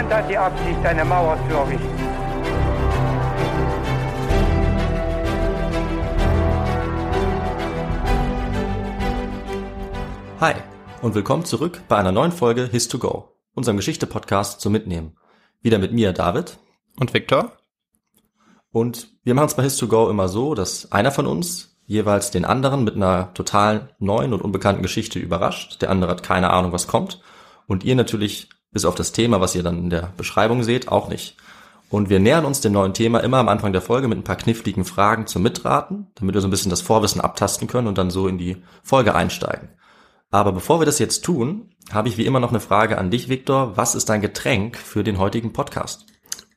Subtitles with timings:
[0.00, 1.98] Niemand hat die Absicht, eine Mauer zu errichten.
[10.40, 10.54] Hi
[11.02, 15.18] und willkommen zurück bei einer neuen Folge His2Go, unserem Geschichte-Podcast zum Mitnehmen.
[15.60, 16.56] Wieder mit mir, David.
[16.98, 17.58] Und Viktor?
[18.72, 22.84] Und wir machen es bei His2Go immer so, dass einer von uns jeweils den anderen
[22.84, 25.82] mit einer total neuen und unbekannten Geschichte überrascht.
[25.82, 27.20] Der andere hat keine Ahnung, was kommt.
[27.66, 31.08] Und ihr natürlich, bis auf das Thema, was ihr dann in der Beschreibung seht, auch
[31.08, 31.36] nicht.
[31.88, 34.36] Und wir nähern uns dem neuen Thema immer am Anfang der Folge mit ein paar
[34.36, 38.10] kniffligen Fragen zum Mitraten, damit wir so ein bisschen das Vorwissen abtasten können und dann
[38.10, 39.70] so in die Folge einsteigen.
[40.30, 43.28] Aber bevor wir das jetzt tun, habe ich wie immer noch eine Frage an dich,
[43.28, 43.76] Viktor.
[43.76, 46.06] Was ist dein Getränk für den heutigen Podcast?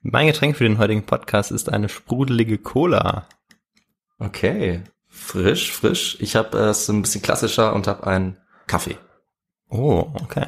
[0.04, 3.28] Mein Getränk für den heutigen Podcast ist eine sprudelige Cola.
[4.20, 6.18] Okay, frisch, frisch.
[6.20, 8.38] Ich habe es ein bisschen klassischer und habe einen
[8.68, 8.98] Kaffee.
[9.70, 10.46] Oh, okay.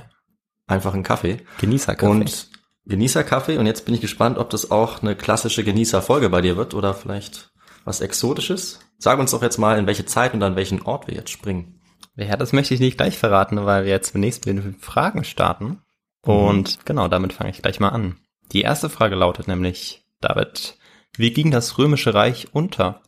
[0.67, 1.37] Einfach einen Kaffee.
[1.59, 2.11] Genießerkaffee.
[2.11, 2.49] Und
[2.85, 3.57] Genießerkaffee.
[3.57, 6.93] Und jetzt bin ich gespannt, ob das auch eine klassische Genießerfolge bei dir wird oder
[6.93, 7.51] vielleicht
[7.83, 8.79] was Exotisches.
[8.97, 11.81] Sag uns doch jetzt mal, in welche Zeit und an welchen Ort wir jetzt springen.
[12.15, 15.81] ja, das möchte ich nicht gleich verraten, weil wir jetzt zunächst mit den Fragen starten.
[16.21, 18.17] Und genau, damit fange ich gleich mal an.
[18.51, 20.77] Die erste Frage lautet nämlich, David,
[21.17, 23.01] wie ging das Römische Reich unter?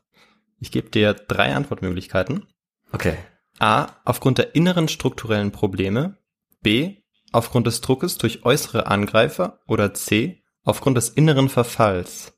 [0.59, 2.45] Ich gebe dir drei Antwortmöglichkeiten.
[2.91, 3.17] Okay.
[3.59, 3.87] A.
[4.05, 6.17] Aufgrund der inneren strukturellen Probleme.
[6.61, 6.97] B.
[7.31, 9.59] Aufgrund des Druckes durch äußere Angreifer.
[9.67, 10.43] Oder C.
[10.63, 12.33] Aufgrund des inneren Verfalls.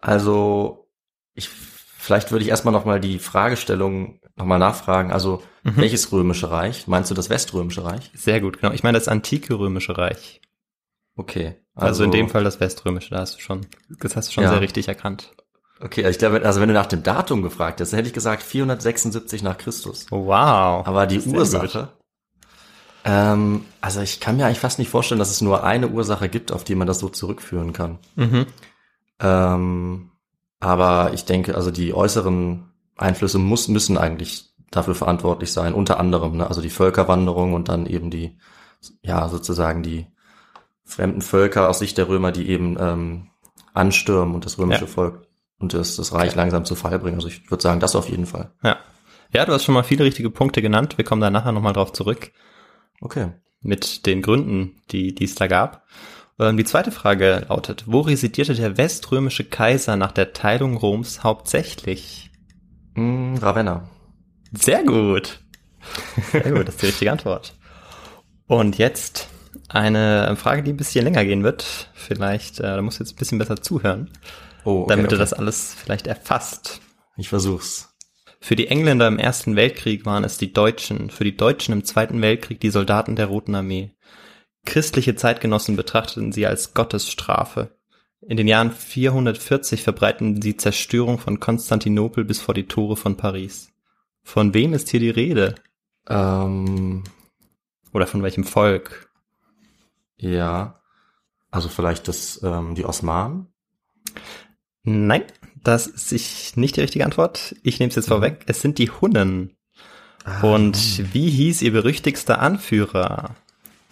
[0.00, 0.88] Also,
[1.34, 5.12] ich, vielleicht würde ich erstmal nochmal die Fragestellung nochmal nachfragen.
[5.12, 6.86] Also, welches Römische Reich?
[6.86, 8.10] Meinst du das Weströmische Reich?
[8.14, 8.72] Sehr gut, genau.
[8.72, 10.40] Ich meine das antike Römische Reich.
[11.16, 11.56] Okay.
[11.74, 13.66] Also, in dem Fall das Weströmische, da hast du schon,
[14.00, 14.50] das hast du schon Ja.
[14.50, 15.32] sehr richtig erkannt.
[15.80, 18.14] Okay, also ich glaube, also wenn du nach dem Datum gefragt hättest, dann hätte ich
[18.14, 20.06] gesagt 476 nach Christus.
[20.10, 20.84] Wow.
[20.86, 21.90] Aber die Ursache.
[23.04, 26.52] Ähm, also ich kann mir eigentlich fast nicht vorstellen, dass es nur eine Ursache gibt,
[26.52, 27.98] auf die man das so zurückführen kann.
[28.16, 28.46] Mhm.
[29.20, 30.10] Ähm,
[30.60, 32.64] aber ich denke, also die äußeren
[32.96, 36.46] Einflüsse muss, müssen eigentlich dafür verantwortlich sein, unter anderem, ne?
[36.46, 38.36] also die Völkerwanderung und dann eben die,
[39.02, 40.06] ja, sozusagen die
[40.84, 43.28] fremden Völker aus Sicht der Römer, die eben ähm,
[43.72, 44.86] anstürmen und das römische Ja.
[44.90, 45.26] Volk
[45.58, 47.16] und das, das Reich langsam zu Fall bringen.
[47.16, 48.50] Also ich würde sagen, das auf jeden Fall.
[48.62, 48.76] Ja.
[49.32, 50.96] Ja, du hast schon mal viele richtige Punkte genannt.
[50.96, 52.32] Wir kommen da nachher nochmal drauf zurück
[53.00, 53.32] Okay.
[53.60, 55.86] mit den Gründen, die, die es da gab.
[56.38, 62.30] Ähm, die zweite Frage lautet, wo residierte der weströmische Kaiser nach der Teilung Roms hauptsächlich?
[62.94, 63.88] Mm, Ravenna.
[64.52, 65.40] Sehr gut.
[66.32, 67.54] Sehr gut, das ist die richtige Antwort.
[68.46, 69.28] Und jetzt
[69.68, 71.90] eine Frage, die ein bisschen länger gehen wird.
[71.94, 74.10] Vielleicht, äh, da musst du jetzt ein bisschen besser zuhören,
[74.64, 75.14] Oh, okay, damit okay.
[75.14, 76.80] du das alles vielleicht erfasst.
[77.16, 77.87] Ich versuch's.
[78.40, 82.22] Für die Engländer im Ersten Weltkrieg waren es die Deutschen, für die Deutschen im Zweiten
[82.22, 83.90] Weltkrieg die Soldaten der Roten Armee.
[84.64, 87.76] Christliche Zeitgenossen betrachteten sie als Gottesstrafe.
[88.20, 93.72] In den Jahren 440 verbreiteten sie Zerstörung von Konstantinopel bis vor die Tore von Paris.
[94.22, 95.54] Von wem ist hier die Rede?
[96.08, 97.04] Ähm,
[97.92, 99.10] Oder von welchem Volk?
[100.16, 100.74] ja.
[101.50, 103.46] Also vielleicht das, ähm, die Osmanen?
[104.90, 105.24] Nein,
[105.62, 107.54] das ist ich- nicht die richtige Antwort.
[107.62, 108.44] Ich nehme es jetzt vorweg.
[108.46, 109.54] Es sind die Hunnen.
[110.42, 113.34] Und wie hieß ihr berüchtigster Anführer?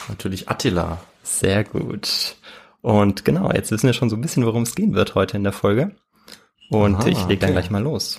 [0.08, 1.00] Natürlich Attila.
[1.22, 2.36] Sehr gut.
[2.82, 5.44] Und genau, jetzt wissen wir schon so ein bisschen, worum es gehen wird heute in
[5.44, 5.96] der Folge.
[6.70, 7.58] Und Aha, ich leg dann okay.
[7.60, 8.18] gleich mal los.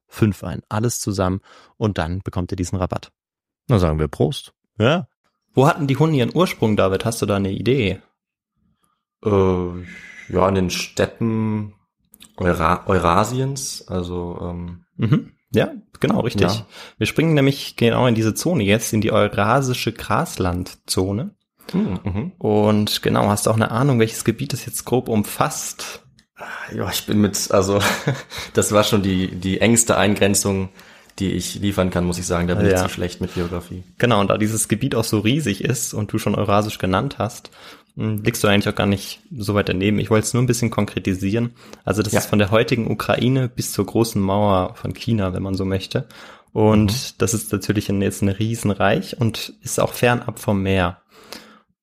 [0.11, 0.61] fünf ein.
[0.69, 1.41] Alles zusammen
[1.77, 3.11] und dann bekommt ihr diesen Rabatt.
[3.67, 4.53] Na sagen wir Prost.
[4.77, 5.07] Ja.
[5.53, 7.05] Wo hatten die Hunde ihren Ursprung, David?
[7.05, 8.01] Hast du da eine Idee?
[9.25, 9.71] Äh,
[10.29, 11.73] ja, in den Städten
[12.37, 15.33] Eura Eurasiens, also ähm, mhm.
[15.53, 16.43] Ja, genau, richtig.
[16.43, 16.65] Ja.
[16.97, 21.35] Wir springen nämlich genau in diese Zone jetzt, in die Eurasische Graslandzone.
[21.73, 21.99] Mhm.
[22.03, 22.31] mhm.
[22.37, 26.03] Und genau, hast du auch eine Ahnung, welches Gebiet es jetzt grob umfasst?
[26.75, 27.79] Ja, ich bin mit, also
[28.53, 30.69] das war schon die, die engste Eingrenzung,
[31.19, 32.47] die ich liefern kann, muss ich sagen.
[32.47, 32.75] Da bin ja.
[32.75, 33.83] ich zu schlecht mit Geografie.
[33.97, 37.51] Genau, und da dieses Gebiet auch so riesig ist und du schon Eurasisch genannt hast,
[37.95, 39.99] hm, liegst du eigentlich auch gar nicht so weit daneben.
[39.99, 41.53] Ich wollte es nur ein bisschen konkretisieren.
[41.83, 42.19] Also das ja.
[42.19, 46.07] ist von der heutigen Ukraine bis zur großen Mauer von China, wenn man so möchte.
[46.53, 47.15] Und mhm.
[47.17, 51.01] das ist natürlich jetzt ein Riesenreich und ist auch fernab vom Meer.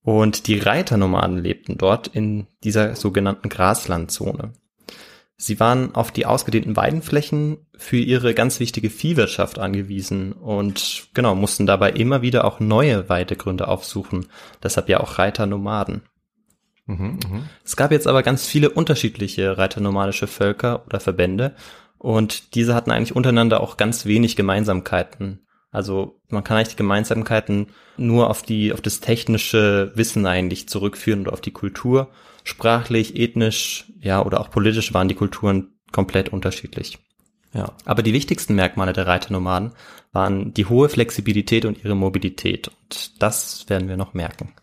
[0.09, 4.55] Und die Reiternomaden lebten dort in dieser sogenannten Graslandzone.
[5.37, 11.67] Sie waren auf die ausgedehnten Weidenflächen für ihre ganz wichtige Viehwirtschaft angewiesen und genau mussten
[11.67, 14.29] dabei immer wieder auch neue Weidegründe aufsuchen.
[14.63, 16.01] Deshalb ja auch Reiternomaden.
[16.87, 17.43] Mhm, mh.
[17.63, 21.55] Es gab jetzt aber ganz viele unterschiedliche reiternomadische Völker oder Verbände
[21.99, 25.41] und diese hatten eigentlich untereinander auch ganz wenig Gemeinsamkeiten.
[25.71, 31.23] Also man kann eigentlich die Gemeinsamkeiten nur auf die, auf das technische Wissen eigentlich zurückführen
[31.23, 32.09] oder auf die Kultur.
[32.45, 36.99] Sprachlich, ethnisch, ja, oder auch politisch waren die Kulturen komplett unterschiedlich.
[37.53, 37.73] Ja.
[37.85, 39.73] Aber die wichtigsten Merkmale der Reiternomaden
[40.13, 42.69] waren die hohe Flexibilität und ihre Mobilität.
[42.69, 44.55] Und das werden wir noch merken.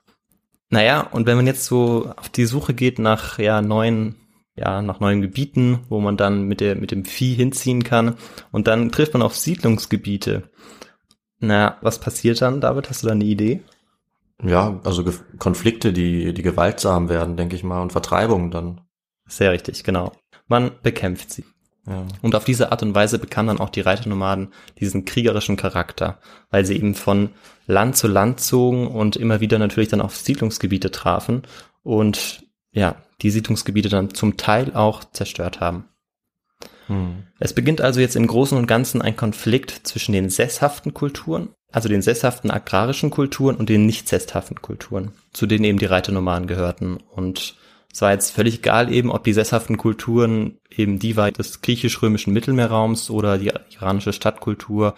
[0.69, 4.15] Naja, und wenn man jetzt so auf die Suche geht nach ja, neuen
[4.55, 8.15] ja, nach neuen Gebieten, wo man dann mit, der, mit dem Vieh hinziehen kann.
[8.51, 10.43] Und dann trifft man auf Siedlungsgebiete.
[11.39, 12.89] Na, was passiert dann, David?
[12.89, 13.61] Hast du da eine Idee?
[14.43, 18.81] Ja, also Ge Konflikte, die, die gewaltsam werden, denke ich mal, und Vertreibungen dann.
[19.27, 20.11] Sehr richtig, genau.
[20.47, 21.45] Man bekämpft sie.
[21.87, 22.05] Ja.
[22.21, 26.65] Und auf diese Art und Weise bekamen dann auch die Reiternomaden diesen kriegerischen Charakter, weil
[26.65, 27.29] sie eben von
[27.67, 31.43] Land zu Land zogen und immer wieder natürlich dann auf Siedlungsgebiete trafen
[31.83, 35.85] und ja, die Siedlungsgebiete dann zum Teil auch zerstört haben.
[36.87, 37.23] Hm.
[37.39, 41.89] Es beginnt also jetzt im Großen und Ganzen ein Konflikt zwischen den sesshaften Kulturen, also
[41.89, 46.97] den sesshaften agrarischen Kulturen und den nicht sesshaften Kulturen, zu denen eben die Reiternomaden gehörten.
[46.97, 47.55] Und
[47.91, 52.33] es war jetzt völlig egal eben, ob die sesshaften Kulturen eben die war des griechisch-römischen
[52.33, 54.95] Mittelmeerraums oder die iranische Stadtkultur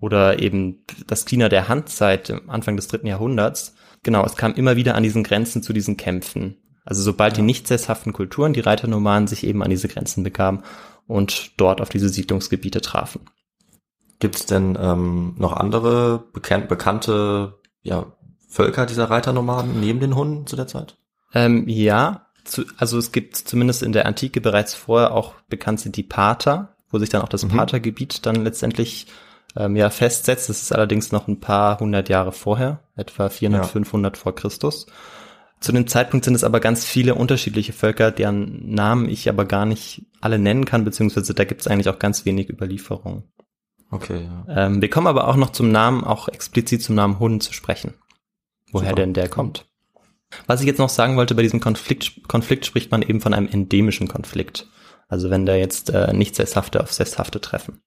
[0.00, 3.74] oder eben das China der Handzeit Anfang des dritten Jahrhunderts.
[4.02, 6.56] Genau, es kam immer wieder an diesen Grenzen zu diesen Kämpfen.
[6.84, 10.62] Also sobald die nicht sesshaften Kulturen, die Reiternomaden, sich eben an diese Grenzen begaben
[11.06, 13.20] und dort auf diese Siedlungsgebiete trafen.
[14.18, 18.06] Gibt es denn ähm, noch andere bekannt, bekannte ja,
[18.48, 20.96] Völker dieser Reiternomaden neben den Hunden zu der Zeit?
[21.34, 25.96] Ähm, ja, zu, also es gibt zumindest in der Antike bereits vorher auch bekannt sind
[25.96, 27.56] die Pater, wo sich dann auch das Mhm.
[27.56, 29.06] Patergebiet dann letztendlich
[29.56, 30.48] ähm, ja festsetzt.
[30.48, 33.68] Das ist allerdings noch ein paar hundert Jahre vorher, etwa 400, Ja.
[33.68, 34.86] 500 vor Christus.
[35.62, 39.64] Zu dem Zeitpunkt sind es aber ganz viele unterschiedliche Völker, deren Namen ich aber gar
[39.64, 43.32] nicht alle nennen kann, beziehungsweise da gibt es eigentlich auch ganz wenig Überlieferungen.
[43.90, 44.66] Okay, ja.
[44.66, 47.94] Ähm, wir kommen aber auch noch zum Namen, auch explizit zum Namen Hund zu sprechen.
[48.72, 49.02] Woher Super.
[49.02, 49.66] denn der kommt.
[50.46, 53.48] Was ich jetzt noch sagen wollte, bei diesem Konflikt, Konflikt spricht man eben von einem
[53.48, 54.68] endemischen Konflikt.
[55.08, 57.82] Also wenn da jetzt äh, nicht Sesshafte auf Sesshafte treffen.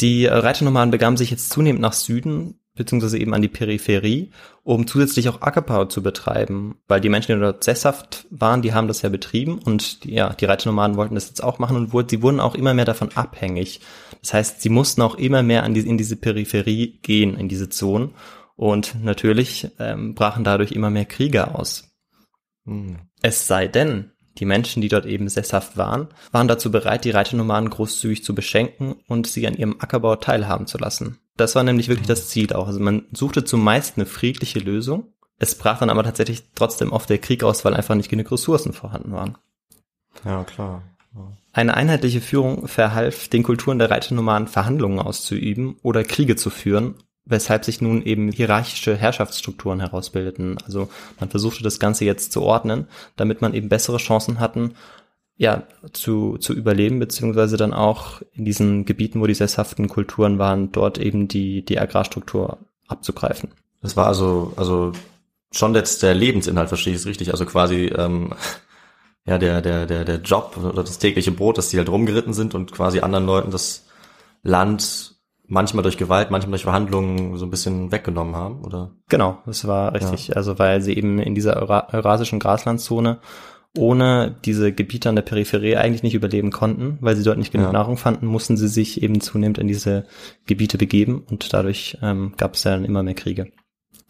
[0.00, 4.30] Die äh, Reiternomaden begaben sich jetzt zunehmend nach Süden, beziehungsweise eben an die Peripherie,
[4.64, 8.88] um zusätzlich auch Ackerbau zu betreiben, weil die Menschen, die dort sesshaft waren, die haben
[8.88, 12.08] das ja betrieben und die, ja, die Reiternomaden wollten das jetzt auch machen und wurde,
[12.08, 13.82] sie wurden auch immer mehr davon abhängig.
[14.22, 17.68] Das heißt, sie mussten auch immer mehr an die, in diese Peripherie gehen, in diese
[17.68, 18.14] Zonen
[18.56, 21.92] und natürlich ähm, brachen dadurch immer mehr Kriege aus.
[22.64, 22.96] Hm.
[23.20, 27.70] Es sei denn, die Menschen, die dort eben sesshaft waren, waren dazu bereit, die Reiternomaden
[27.70, 31.18] großzügig zu beschenken und sie an ihrem Ackerbau teilhaben zu lassen.
[31.36, 32.66] Das war nämlich wirklich das Ziel auch.
[32.66, 35.12] Also man suchte zumeist eine friedliche Lösung.
[35.38, 38.72] Es brach dann aber tatsächlich trotzdem oft der Krieg aus, weil einfach nicht genug Ressourcen
[38.72, 39.38] vorhanden waren.
[40.24, 40.82] Ja, klar.
[41.14, 41.32] Ja.
[41.52, 46.94] Eine einheitliche Führung verhalf den Kulturen der Reiternomaden Verhandlungen auszuüben oder Kriege zu führen,
[47.24, 50.58] weshalb sich nun eben hierarchische Herrschaftsstrukturen herausbildeten.
[50.64, 54.74] Also man versuchte das Ganze jetzt zu ordnen, damit man eben bessere Chancen hatten,
[55.36, 55.62] ja,
[55.92, 60.98] zu, zu überleben, beziehungsweise dann auch in diesen Gebieten, wo die sesshaften Kulturen waren, dort
[60.98, 62.58] eben die, die Agrarstruktur
[62.88, 63.50] abzugreifen.
[63.80, 64.92] Das war also, also
[65.50, 67.32] schon jetzt der Lebensinhalt, verstehe ich es richtig.
[67.32, 68.34] Also quasi, ähm,
[69.24, 72.54] ja, der, der, der, der Job oder das tägliche Brot, dass die halt rumgeritten sind
[72.54, 73.86] und quasi anderen Leuten das
[74.42, 75.09] Land
[75.50, 78.92] manchmal durch Gewalt, manchmal durch Verhandlungen so ein bisschen weggenommen haben, oder?
[79.08, 80.36] Genau, das war richtig.
[80.36, 83.18] Also weil sie eben in dieser Eura eurasischen Graslandzone
[83.76, 87.68] ohne diese Gebiete an der Peripherie eigentlich nicht überleben konnten, weil sie dort nicht genug
[87.68, 87.72] Ja.
[87.72, 90.06] Nahrung fanden, mussten sie sich eben zunehmend in diese
[90.46, 93.52] Gebiete begeben und dadurch ähm, gab es dann immer mehr Kriege.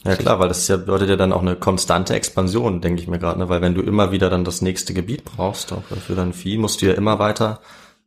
[0.05, 3.19] Ja klar, weil das ja, bedeutet ja dann auch eine konstante Expansion, denke ich mir
[3.19, 3.51] gerade, ne?
[3.51, 6.81] weil wenn du immer wieder dann das nächste Gebiet brauchst, auch für dein Vieh, musst
[6.81, 7.61] du ja immer weiter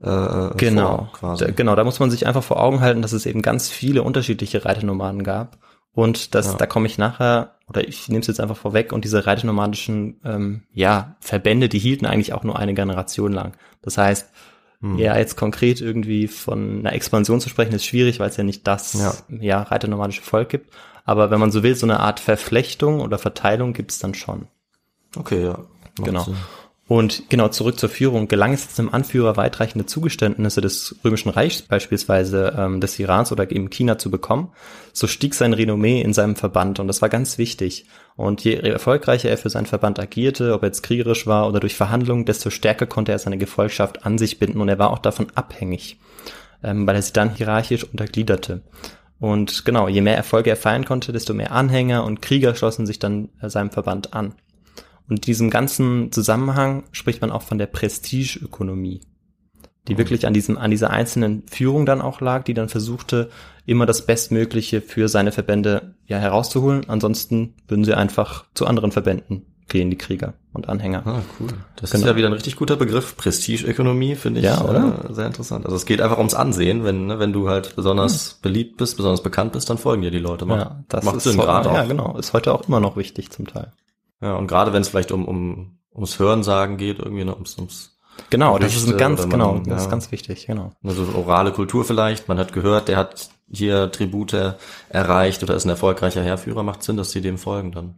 [0.03, 1.45] äh, Genau, vor, quasi.
[1.45, 4.03] da, genau, da muss man sich einfach vor Augen halten, dass es eben ganz viele
[4.03, 5.57] unterschiedliche Reiternomaden gab.
[5.93, 6.53] Und das, Ja.
[6.57, 10.63] da komme ich nachher, oder ich nehme es jetzt einfach vorweg, und diese reiternomadischen ähm,
[10.73, 13.53] ja, Verbände, die hielten eigentlich auch nur eine Generation lang.
[13.81, 14.29] Das heißt,
[14.81, 14.97] Hm.
[14.97, 18.67] ja, jetzt konkret irgendwie von einer Expansion zu sprechen, ist schwierig, weil es ja nicht
[18.67, 19.13] das Ja.
[19.39, 19.61] ja.
[19.61, 20.73] reiternomadische Volk gibt.
[21.05, 24.47] Aber wenn man so will, so eine Art Verflechtung oder Verteilung gibt es dann schon.
[25.15, 25.51] Okay, ja.
[25.97, 26.23] Macht Genau.
[26.23, 26.35] Sinn.
[26.85, 28.27] Und genau zurück zur Führung.
[28.27, 33.69] Gelang es dem Anführer weitreichende Zugeständnisse des Römischen Reichs beispielsweise ähm, des Irans oder eben
[33.69, 34.49] China zu bekommen,
[34.91, 37.85] so stieg sein Renommee in seinem Verband und das war ganz wichtig.
[38.17, 41.75] Und je erfolgreicher er für seinen Verband agierte, ob er jetzt kriegerisch war oder durch
[41.75, 45.27] Verhandlungen, desto stärker konnte er seine Gefolgschaft an sich binden und er war auch davon
[45.35, 45.99] abhängig,
[46.63, 48.61] ähm, weil er sie dann hierarchisch untergliederte.
[49.21, 52.99] Und genau, je mehr Erfolge er feiern konnte, desto mehr Anhänger und Krieger schlossen sich
[52.99, 54.35] dann äh, seinem Verband an.
[55.09, 59.01] Und in diesem ganzen Zusammenhang spricht man auch von der Prestigeökonomie,
[59.87, 63.29] die wirklich an diesem, an dieser einzelnen Führung dann auch lag, die dann versuchte,
[63.65, 66.85] immer das Bestmögliche für seine Verbände ja herauszuholen.
[66.89, 71.01] Ansonsten würden sie einfach zu anderen Verbänden gehen, die Krieger und Anhänger.
[71.05, 71.47] Ah, cool.
[71.77, 72.03] Das Genau.
[72.03, 73.15] ist ja wieder ein richtig guter Begriff.
[73.17, 74.99] Prestigeökonomie finde ich Ja, oder?
[75.09, 75.65] Äh, sehr interessant.
[75.65, 76.83] Also es geht einfach ums Ansehen.
[76.83, 80.19] Wenn, ne, wenn du halt besonders beliebt bist, besonders bekannt bist, dann folgen dir die
[80.19, 80.45] Leute.
[80.45, 81.75] Macht, Ja, das macht ist Sinn gerade auch.
[81.75, 82.17] Ja, genau.
[82.17, 83.71] Ist heute auch immer noch wichtig zum Teil.
[84.23, 87.99] Ja, und gerade wenn es vielleicht um, um ums Hörensagen geht, irgendwie ne, ums, ums
[88.29, 89.91] Genau, das ist ein ganz, oder genau, man- das ist ja.
[89.91, 90.71] ganz wichtig, genau.
[90.83, 92.27] also orale Kultur vielleicht.
[92.27, 94.55] Man hat gehört, der hat hier Tribute
[94.89, 96.63] erreicht oder ist ein erfolgreicher Heerführer.
[96.63, 97.95] Macht Sinn, dass sie dem folgen dann.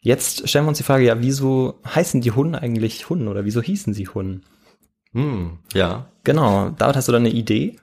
[0.00, 3.60] Jetzt stellen wir uns die Frage, ja, wieso heißen die Hunnen eigentlich Hunnen oder wieso
[3.62, 4.44] hießen sie Hunnen?
[5.12, 6.06] Hm, ja.
[6.24, 7.76] Genau, David, hast du da eine Idee?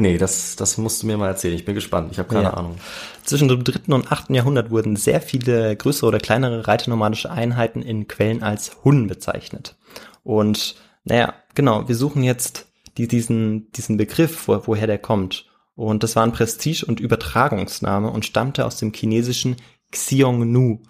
[0.00, 1.54] Nee, das, das musst du mir mal erzählen.
[1.54, 2.12] Ich bin gespannt.
[2.12, 2.54] Ich habe keine Ja.
[2.54, 2.76] Ahnung.
[3.24, 8.06] Zwischen dem dritten und achten Jahrhundert wurden sehr viele größere oder kleinere reiternomadische Einheiten in
[8.06, 9.76] Quellen als Hunnen bezeichnet.
[10.22, 15.46] Und naja, genau, wir suchen jetzt die, diesen, diesen Begriff, wo, woher der kommt.
[15.74, 19.56] Und das war ein Prestige- und Übertragungsname und stammte aus dem chinesischen
[19.90, 20.82] Xiongnu.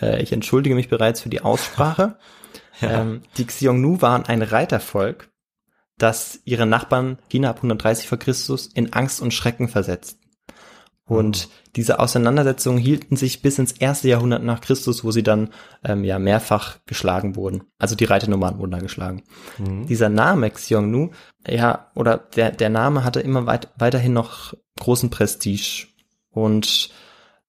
[0.00, 2.18] Äh, ich entschuldige mich bereits für die Aussprache.
[2.80, 3.00] Ja.
[3.00, 5.30] Ähm, die Xiongnu waren ein Reitervolk,
[5.98, 10.18] das ihre Nachbarn China ab 130 vor Christus in Angst und Schrecken versetzt.
[11.08, 15.50] Und diese Auseinandersetzungen hielten sich bis ins erste Jahrhundert nach Christus, wo sie dann
[15.82, 17.64] ähm, ja mehrfach geschlagen wurden.
[17.78, 19.22] Also die Reiternummern wurden da geschlagen.
[19.88, 21.10] Dieser Name Xiongnu,
[21.46, 25.86] ja, oder der, der Name hatte immer weit, weiterhin noch großen Prestige.
[26.30, 26.90] Und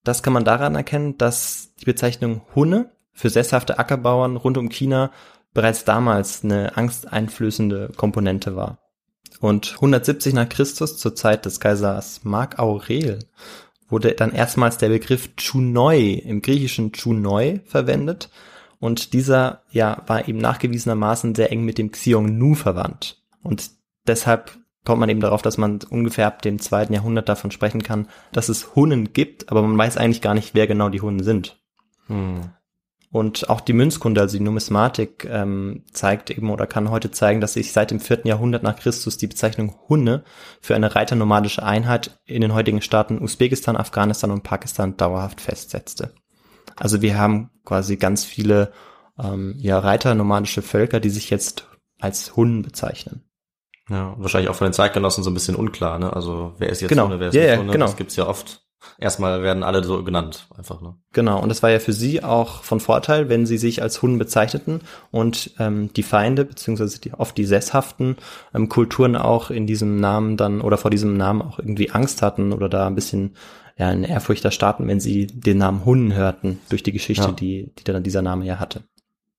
[0.04, 5.10] das kann man daran erkennen, dass die Bezeichnung Hunne für sesshafte Ackerbauern rund um China
[5.54, 8.78] bereits damals eine angsteinflößende Komponente war.
[9.40, 13.20] Und 170 nach Christus, zur Zeit des Kaisers Mark Aurel,
[13.88, 18.30] wurde dann erstmals der Begriff Chunoi im griechischen Chunoi verwendet.
[18.78, 23.22] Und dieser, ja, war eben nachgewiesenermaßen sehr eng mit dem Xiongnu verwandt.
[23.42, 23.70] Und
[24.06, 28.08] deshalb kommt man eben darauf, dass man ungefähr ab dem zweiten Jahrhundert davon sprechen kann,
[28.32, 31.58] dass es Hunnen gibt, aber man weiß eigentlich gar nicht, wer genau die Hunnen sind.
[33.12, 37.54] Und auch die Münzkunde, also die Numismatik, ähm, zeigt eben oder kann heute zeigen, dass
[37.54, 40.22] sich seit dem vierten Jahrhundert nach Christus die Bezeichnung Hunne
[40.60, 46.14] für eine reiternomadische Einheit in den heutigen Staaten Usbekistan, Afghanistan und Pakistan dauerhaft festsetzte.
[46.76, 48.72] Also wir haben quasi ganz viele
[49.20, 51.66] ähm, ja, reiternomadische Völker, die sich jetzt
[52.00, 53.24] als Hunnen bezeichnen.
[53.88, 56.12] Ja, wahrscheinlich auch von den Zeitgenossen so ein bisschen unklar, ne?
[56.12, 57.06] Also wer ist jetzt Genau.
[57.06, 57.72] Hunne, wer ist Ja, nicht ja, Hunne?
[57.72, 57.86] genau.
[57.86, 58.62] Das gibt's ja oft.
[58.98, 60.94] Erstmal werden alle so genannt, einfach, ne?
[61.12, 64.18] Genau, und das war ja für sie auch von Vorteil, wenn sie sich als Hunnen
[64.18, 68.16] bezeichneten und ähm, die Feinde, beziehungsweise die, oft die sesshaften
[68.54, 72.52] ähm, Kulturen auch in diesem Namen dann oder vor diesem Namen auch irgendwie Angst hatten
[72.52, 73.36] oder da ein bisschen
[73.76, 77.32] ja, in Ehrfurcht da starten, wenn sie den Namen Hunnen hörten, durch die Geschichte, Ja.
[77.32, 78.82] die, die dann dieser Name ja hatte.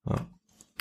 [0.09, 0.15] Ja.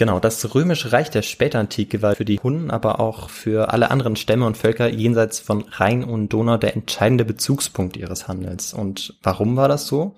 [0.01, 4.17] Genau, das römische Reich der Spätantike war für die Hunnen, aber auch für alle anderen
[4.17, 8.73] Stämme und Völker jenseits von Rhein und Donau der entscheidende Bezugspunkt ihres Handels.
[8.73, 10.17] Und warum war das so?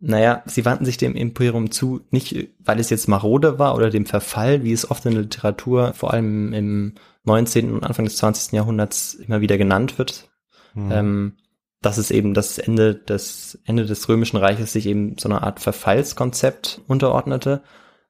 [0.00, 4.06] Naja, sie wandten sich dem Imperium zu, nicht weil es jetzt marode war oder dem
[4.06, 6.94] Verfall, wie es oft in der Literatur, vor allem im
[7.24, 7.74] 19.
[7.74, 8.54] und Anfang des 20.
[8.54, 10.30] Jahrhunderts immer wieder genannt wird.
[10.74, 11.34] Ähm,
[11.82, 15.60] dass es eben das Ende des, Ende des Römischen Reiches sich eben so eine Art
[15.60, 17.60] Verfallskonzept unterordnete,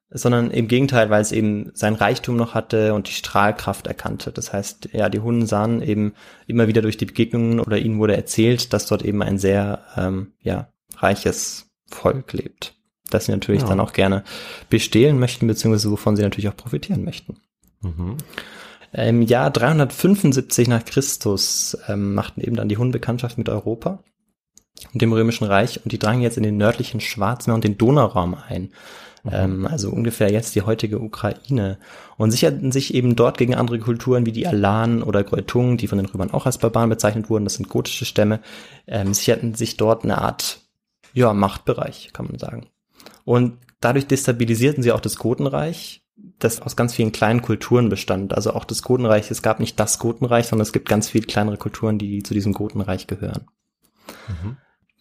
[0.09, 4.31] sondern im Gegenteil, weil es eben sein Reichtum noch hatte und die Strahlkraft erkannte.
[4.31, 6.13] Das heißt, ja, die Hunden sahen eben
[6.47, 10.33] immer wieder durch die Begegnungen oder ihnen wurde erzählt, dass dort eben ein sehr, ähm,
[10.41, 12.75] ja, reiches Volk lebt.
[13.09, 13.67] Das sie natürlich Ja.
[13.67, 14.23] dann auch gerne
[14.69, 17.37] bestehlen möchten, beziehungsweise wovon sie natürlich auch profitieren möchten.
[17.81, 18.17] Mhm.
[18.93, 24.03] Im Jahr 375 nach Christus ähm, machten eben dann die Hunnen Bekanntschaft mit Europa
[24.93, 28.71] dem Römischen Reich und die drangen jetzt in den nördlichen Schwarzmeer und den Donauraum ein.
[29.29, 31.77] Ähm, also ungefähr jetzt die heutige Ukraine
[32.17, 35.97] und sicherten sich eben dort gegen andere Kulturen wie die Alanen oder Greutungen, die von
[35.97, 38.39] den Römern auch als Barbaren bezeichnet wurden, das sind gotische Stämme,
[38.87, 40.59] ähm, sicherten sich dort eine Art
[41.13, 42.67] ja, Machtbereich, kann man sagen.
[43.23, 46.03] Und dadurch destabilisierten sie auch das Gotenreich,
[46.39, 48.33] das aus ganz vielen kleinen Kulturen bestand.
[48.35, 51.57] Also auch das Gotenreich, es gab nicht das Gotenreich, sondern es gibt ganz viele kleinere
[51.57, 53.47] Kulturen, die zu diesem Gotenreich gehören.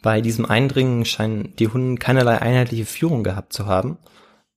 [0.04, 3.96] Bei diesem Eindringen scheinen die Hunnen keinerlei einheitliche Führung gehabt zu haben,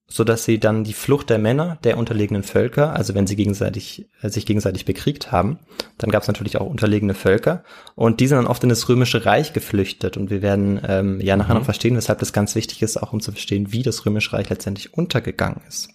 [0.10, 4.10] so dass sie dann die Flucht der Männer der unterlegenen Völker, also wenn sie gegenseitig
[4.22, 5.60] äh, sich gegenseitig bekriegt haben,
[5.98, 7.64] dann gab es natürlich auch unterlegene Völker
[7.96, 11.36] und die sind dann oft in das römische Reich geflüchtet und wir werden ähm, ja
[11.36, 14.34] nachher noch verstehen, weshalb das ganz wichtig ist, auch um zu verstehen, wie das römische
[14.34, 15.90] Reich letztendlich untergegangen ist.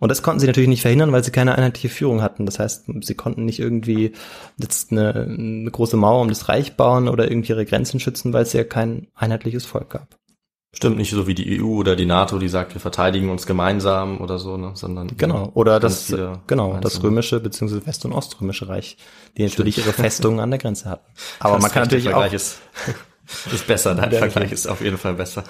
[0.00, 2.46] Und das konnten sie natürlich nicht verhindern, weil sie keine einheitliche Führung hatten.
[2.46, 4.12] Das heißt, sie konnten nicht irgendwie
[4.56, 8.44] jetzt eine, eine große Mauer um das Reich bauen oder irgendwie ihre Grenzen schützen, weil
[8.44, 10.16] es ja kein einheitliches Volk gab.
[10.74, 14.20] Stimmt nicht so wie die EU oder die NATO, die sagt, wir verteidigen uns gemeinsam
[14.20, 15.50] oder so, ne, sondern Genau.
[15.54, 16.08] Oder das,
[16.46, 17.04] genau, das einzelne.
[17.04, 17.86] römische bzw.
[17.86, 18.98] west- und oströmische Reich,
[19.38, 21.06] die natürlich ihre Festungen an der Grenze hatten.
[21.40, 22.58] Aber Das man kann natürlich auch, Vergleich ist,
[23.52, 24.52] ist besser, dein Der Vergleich Vergleich.
[24.52, 25.44] ist auf jeden Fall besser.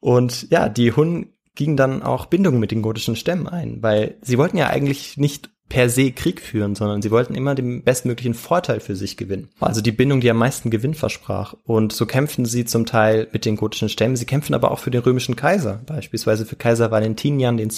[0.00, 4.36] Und ja, die Hunnen gingen dann auch Bindungen mit den gotischen Stämmen ein, weil sie
[4.38, 8.80] wollten ja eigentlich nicht per se Krieg führen, sondern sie wollten immer den bestmöglichen Vorteil
[8.80, 9.48] für sich gewinnen.
[9.60, 11.54] Also die Bindung, die am meisten Gewinn versprach.
[11.64, 14.16] Und so kämpften sie zum Teil mit den gotischen Stämmen.
[14.16, 17.70] Sie kämpfen aber auch für den römischen Kaiser, beispielsweise für Kaiser Valentinian II.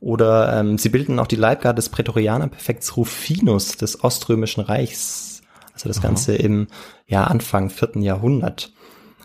[0.00, 5.42] Oder ähm, sie bilden auch die Leibgarde des Prätorianerpräfekts Rufinus des Oströmischen Reichs.
[5.74, 6.68] Also das Ganze im
[7.06, 8.72] ja, Anfang vierten Jahrhundert.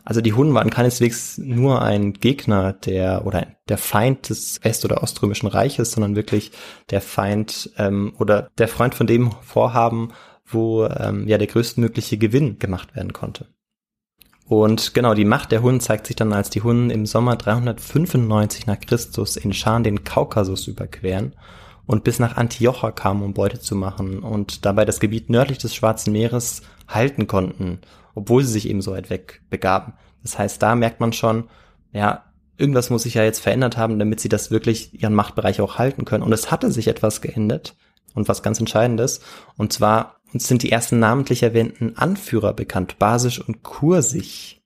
[0.10, 5.04] Also die Hunnen waren keineswegs nur ein Gegner der oder der Feind des West- oder
[5.04, 6.52] Oströmischen Reiches, sondern wirklich
[6.90, 10.12] der Feind ähm, oder der Freund von dem Vorhaben,
[10.48, 13.50] wo ähm, ja der größtmögliche Gewinn gemacht werden konnte.
[14.48, 18.66] Und genau, die Macht der Hunnen zeigt sich dann, als die Hunnen im Sommer 395
[18.66, 21.36] nach Christus in Schan den Kaukasus überqueren
[21.86, 25.76] und bis nach Antiocha kamen, um Beute zu machen und dabei das Gebiet nördlich des
[25.76, 27.82] Schwarzen Meeres halten konnten,
[28.16, 29.94] obwohl sie sich eben so weit weg begaben.
[30.24, 31.50] Das heißt, da merkt man schon,
[31.92, 32.26] ja,
[32.58, 36.06] irgendwas muss sich ja jetzt verändert haben, damit sie das wirklich ihren Machtbereich auch halten
[36.06, 36.24] können.
[36.24, 37.76] Und es hatte sich etwas geändert,
[38.14, 39.22] und was ganz Entscheidendes.
[39.58, 44.62] Und zwar uns sind die ersten namentlich erwähnten Anführer bekannt, Basisch und Kursig.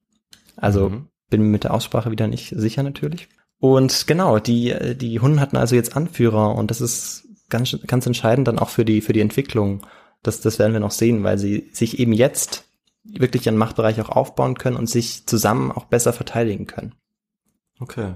[0.57, 1.07] Also Mhm.
[1.29, 3.29] bin mir mit der Aussprache wieder nicht sicher natürlich.
[3.59, 8.47] Und genau, die, die Hunden hatten also jetzt Anführer und das ist ganz, ganz entscheidend
[8.47, 9.85] dann auch für die, für die Entwicklung.
[10.21, 12.65] Das, das werden wir noch sehen, weil sie sich eben jetzt
[13.03, 16.95] wirklich ihren Machtbereich auch aufbauen können und sich zusammen auch besser verteidigen können.
[17.79, 18.15] Okay.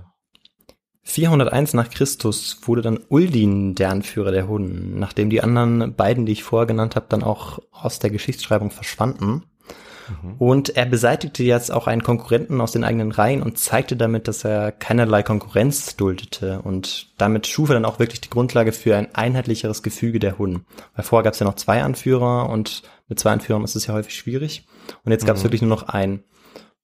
[1.04, 6.34] 401 nach Christus wurde dann Uldin der Anführer der Hunden, nachdem die anderen beiden, die
[6.34, 9.44] ich vorher genannt habe, dann auch aus der Geschichtsschreibung verschwanden.
[10.38, 14.44] Und er beseitigte jetzt auch einen Konkurrenten aus den eigenen Reihen und zeigte damit, dass
[14.46, 16.62] er keinerlei Konkurrenz duldete.
[16.62, 20.66] Und damit schuf er dann auch wirklich die Grundlage für ein einheitlicheres Gefüge der Hunden.
[20.96, 23.94] Weil vorher gab es ja noch zwei Anführer und mit zwei Anführern ist es ja
[23.94, 24.66] häufig schwierig.
[25.04, 26.24] Und jetzt gab es wirklich nur noch einen.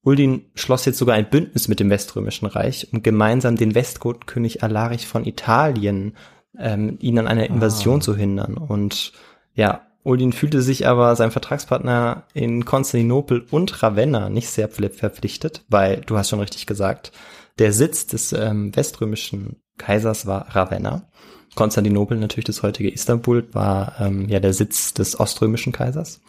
[0.03, 5.07] Uldin schloss jetzt sogar ein Bündnis mit dem Weströmischen Reich, um gemeinsam den Westgotkönig Alarich
[5.07, 6.17] von Italien
[6.59, 8.57] ähm, ihn an einer Invasion zu hindern.
[8.57, 9.13] Und
[9.53, 16.01] ja, Uldin fühlte sich aber seinem Vertragspartner in Konstantinopel und Ravenna nicht sehr verpflichtet, weil,
[16.01, 17.13] du hast schon richtig gesagt,
[17.59, 21.09] der Sitz des ähm, weströmischen Kaisers war Ravenna.
[21.55, 26.21] Konstantinopel, natürlich das heutige Istanbul, war ähm, ja der Sitz des oströmischen Kaisers.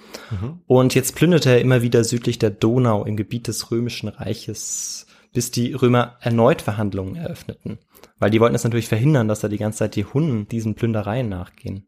[0.67, 5.51] Und jetzt plünderte er immer wieder südlich der Donau im Gebiet des römischen Reiches, bis
[5.51, 7.79] die Römer erneut Verhandlungen eröffneten.
[8.19, 11.29] Weil die wollten es natürlich verhindern, dass da die ganze Zeit die Hunnen diesen Plündereien
[11.29, 11.87] nachgehen.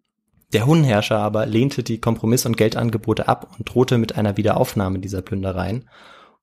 [0.52, 5.22] Der Hunnenherrscher aber lehnte die Kompromiss- und Geldangebote ab und drohte mit einer Wiederaufnahme dieser
[5.22, 5.88] Plündereien.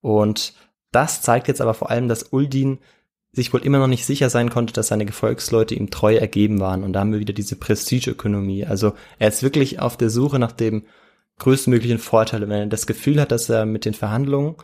[0.01, 0.53] Und
[0.91, 2.79] das zeigt jetzt aber vor allem, dass Uldin
[3.34, 6.84] sich wohl immer noch nicht sicher sein konnte, dass seine Gefolgsleute ihm treu ergeben waren.
[6.84, 8.65] Und da haben wir wieder diese Prestigeökonomie.
[8.65, 10.84] Also er ist wirklich auf der Suche nach dem
[11.39, 12.41] größtmöglichen Vorteil.
[12.41, 14.56] Wenn er das Gefühl hat, dass er mit den Verhandlungen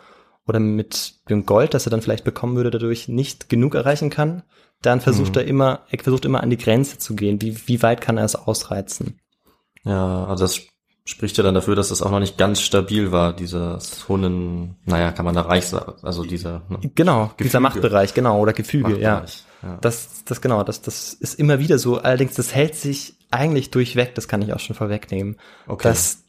[0.47, 4.43] oder mit dem Gold, das er dann vielleicht bekommen würde, dadurch nicht genug erreichen kann,
[4.81, 7.41] dann versucht er immer, er versucht immer an die Grenze zu gehen.
[7.41, 9.19] Wie, wie weit kann er es ausreizen?
[9.83, 10.61] Ja, also das
[11.09, 15.11] spricht ja dann dafür, dass es auch noch nicht ganz stabil war, dieses Hunden, naja,
[15.11, 17.59] kann man da reich sagen, also dieser ne, Genau, dieser Gefüge.
[17.59, 19.25] Machtbereich, genau, oder Gefüge, ja.
[19.63, 19.77] Ja.
[19.81, 21.97] Das, das genau, das, das ist immer wieder so.
[21.97, 25.37] Allerdings, das hält sich eigentlich durchweg, das kann ich auch schon vorwegnehmen.
[25.67, 25.87] Okay.
[25.87, 26.23] Das,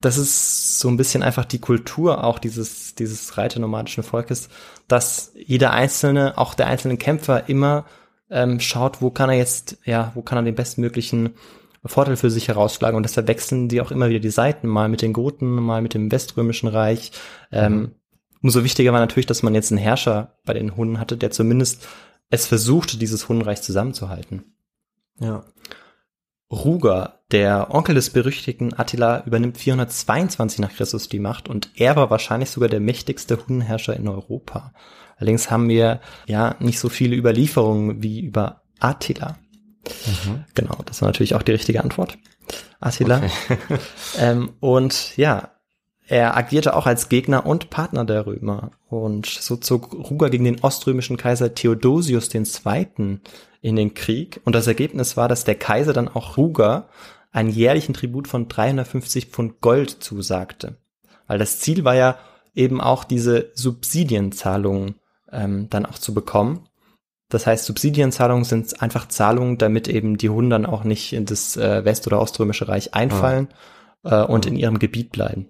[0.00, 4.48] das ist so ein bisschen einfach die Kultur auch dieses, dieses reiternomadischen Volkes,
[4.88, 7.84] dass jeder einzelne, auch der einzelne Kämpfer immer
[8.30, 11.34] ähm, schaut, wo kann er jetzt, ja, wo kann er den bestmöglichen
[11.84, 15.02] Vorteil für sich herausschlagen und deshalb wechseln die auch immer wieder die Seiten, mal mit
[15.02, 17.12] den Goten, mal mit dem Weströmischen Reich.
[17.50, 17.92] Ähm,
[18.40, 21.86] umso wichtiger war natürlich, dass man jetzt einen Herrscher bei den Hunden hatte, der zumindest
[22.30, 24.44] es versuchte, dieses Hundenreich zusammenzuhalten.
[25.20, 25.44] ja.
[26.52, 32.10] Ruger, der Onkel des berüchtigten Attila, übernimmt 422 nach Christus die Macht und er war
[32.10, 34.74] wahrscheinlich sogar der mächtigste Hundenherrscher in Europa.
[35.16, 39.38] Allerdings haben wir ja nicht so viele Überlieferungen wie über Attila.
[40.54, 42.18] Genau, das war natürlich auch die richtige Antwort.
[42.80, 43.22] Attila.
[44.18, 45.50] ähm, und ja,
[46.06, 48.72] er agierte auch als Gegner und Partner der Römer.
[48.88, 53.20] Und so zog Ruger gegen den oströmischen Kaiser Theodosius II.
[53.60, 54.40] in den Krieg.
[54.44, 56.88] Und das Ergebnis war, dass der Kaiser dann auch Ruger
[57.30, 60.76] einen jährlichen Tribut von 350 Pfund Gold zusagte.
[61.26, 62.18] Weil das Ziel war ja
[62.54, 64.96] eben auch diese Subsidienzahlungen
[65.30, 66.68] ähm, dann auch zu bekommen.
[67.32, 71.56] Das heißt, Subsidienzahlungen sind einfach Zahlungen, damit eben die Hunden dann auch nicht in das
[71.56, 73.48] äh, West- oder Oströmische Reich einfallen
[74.04, 75.48] äh, und in ihrem Gebiet bleiben.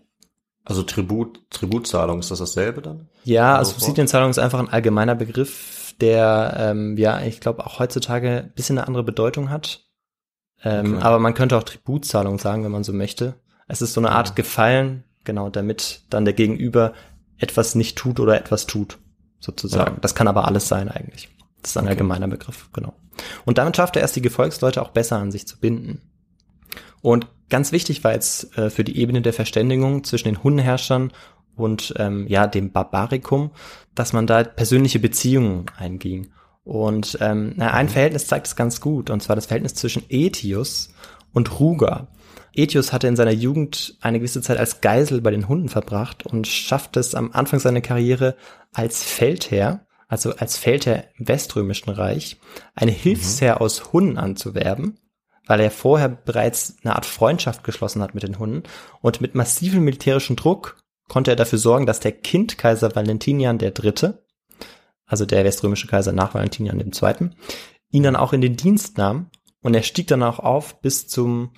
[0.64, 3.08] Also Tribut, Tributzahlung, ist das dasselbe dann?
[3.24, 8.44] Ja, Also Subsidienzahlung ist einfach ein allgemeiner Begriff, der, ähm, ja, ich glaube auch heutzutage
[8.44, 9.84] ein bisschen eine andere Bedeutung hat.
[10.62, 11.02] Ähm, Okay.
[11.02, 13.34] Aber man könnte auch Tributzahlung sagen, wenn man so möchte.
[13.66, 16.92] Es ist so eine Art Gefallen, genau, damit dann der Gegenüber
[17.38, 18.98] etwas nicht tut oder etwas tut,
[19.40, 19.94] sozusagen.
[19.94, 20.00] Ja.
[20.00, 21.28] Das kann aber alles sein eigentlich.
[21.62, 22.94] Das ist ein allgemeiner Begriff, genau.
[23.44, 26.00] Und damit schafft er erst die Gefolgsleute auch besser an sich zu binden.
[27.00, 31.12] Und ganz wichtig war jetzt äh, für die Ebene der Verständigung zwischen den Hundenherrschern
[31.56, 33.50] und ähm, ja dem Barbarikum,
[33.94, 36.30] dass man da persönliche Beziehungen einging.
[36.64, 40.94] Und ähm, na, ein Verhältnis zeigt es ganz gut, und zwar das Verhältnis zwischen Etius
[41.32, 42.08] und Ruger.
[42.54, 46.46] Etius hatte in seiner Jugend eine gewisse Zeit als Geisel bei den Hunden verbracht und
[46.46, 48.36] schaffte es am Anfang seiner Karriere
[48.72, 52.36] als Feldherr, also als Feldherr im Weströmischen Reich,
[52.74, 54.98] eine Hilfsherr aus Hunden anzuwerben,
[55.46, 58.64] weil er vorher bereits eine Art Freundschaft geschlossen hat mit den Hunden
[59.00, 60.76] und mit massivem militärischen Druck
[61.08, 64.12] konnte er dafür sorgen, dass der Kindkaiser Valentinian III.,
[65.06, 67.30] also der weströmische Kaiser nach Valentinian II.,
[67.90, 69.30] ihn dann auch in den Dienst nahm
[69.62, 71.54] und er stieg dann auch auf bis zum,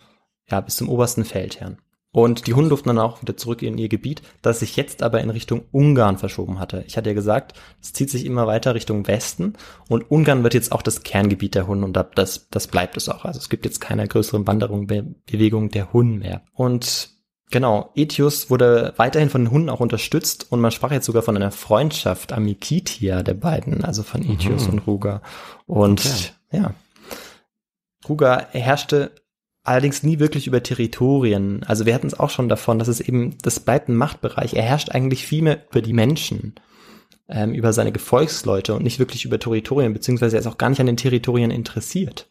[0.48, 1.78] ja, bis zum obersten Feldherrn.
[2.14, 5.20] Und die Hunden durften dann auch wieder zurück in ihr Gebiet, das sich jetzt aber
[5.20, 6.84] in Richtung Ungarn verschoben hatte.
[6.86, 9.54] Ich hatte ja gesagt, es zieht sich immer weiter Richtung Westen
[9.88, 13.24] und Ungarn wird jetzt auch das Kerngebiet der Hunde und das, das bleibt es auch.
[13.24, 16.42] Also es gibt jetzt keine größeren Wanderung, Be Bewegung der Hunden mehr.
[16.52, 17.08] Und
[17.50, 21.34] genau, Etius wurde weiterhin von den Hunden auch unterstützt und man sprach jetzt sogar von
[21.34, 25.20] einer Freundschaft Amikitia der beiden, also von Etius und Ruger.
[25.66, 26.30] Und Okay.
[26.52, 26.74] ja,
[28.08, 29.10] Ruger herrschte
[29.64, 31.64] allerdings nie wirklich über Territorien.
[31.64, 34.54] Also wir hatten es auch schon davon, dass es eben, das bleibt ein Machtbereich.
[34.54, 36.54] Er herrscht eigentlich viel mehr über die Menschen,
[37.28, 40.80] ähm, über seine Gefolgsleute und nicht wirklich über Territorien, beziehungsweise er ist auch gar nicht
[40.80, 42.28] an den Territorien interessiert.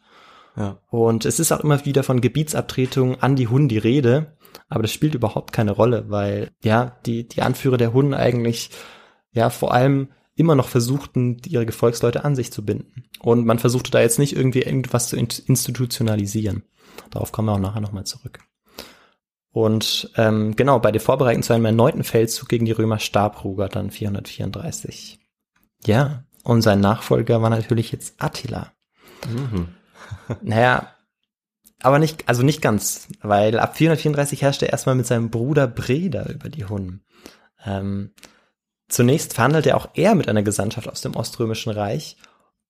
[0.56, 0.80] Ja.
[0.92, 4.38] Und es ist auch immer wieder von Gebietsabtretung an die Hunden die Rede,
[4.70, 8.70] aber das spielt überhaupt keine Rolle, weil ja, die, die Anführer der Hunden eigentlich
[9.32, 13.06] ja vor allem immer noch versuchten, ihre Gefolgsleute an sich zu binden.
[13.20, 16.64] Und man versuchte da jetzt nicht irgendwie irgendwas zu in- institutionalisieren.
[17.12, 18.40] Darauf kommen wir auch nachher nochmal zurück.
[19.52, 23.70] Und ähm, genau, bei der Vorbereitung zu einem erneuten Feldzug gegen die Römer starb Ruger
[23.70, 25.20] dann 434.
[25.86, 28.74] Ja, und sein Nachfolger war natürlich jetzt Attila.
[29.28, 29.70] Mhm.
[30.42, 30.94] Naja,
[31.82, 36.26] aber nicht, also nicht ganz, weil ab 434 herrschte er erstmal mit seinem Bruder Breda
[36.30, 37.04] über die Hunnen.
[37.66, 38.14] Ähm,
[38.88, 42.18] zunächst verhandelte auch er mit einer Gesandtschaft aus dem Oströmischen Reich.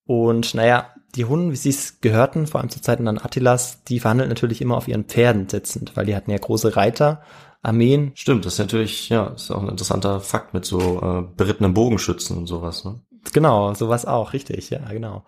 [0.05, 3.99] Und naja, die Hunnen, wie sie es gehörten, vor allem zu Zeiten dann Attilas, die
[3.99, 7.21] verhandelten natürlich immer auf ihren Pferden sitzend, weil die hatten ja große Reiter,
[7.61, 8.11] Armeen.
[8.15, 12.37] Stimmt, das ist natürlich, ja, ist auch ein interessanter Fakt mit so äh, berittenen Bogenschützen
[12.37, 12.99] und sowas, ne?
[13.31, 15.23] Genau, sowas auch, richtig, ja, genau.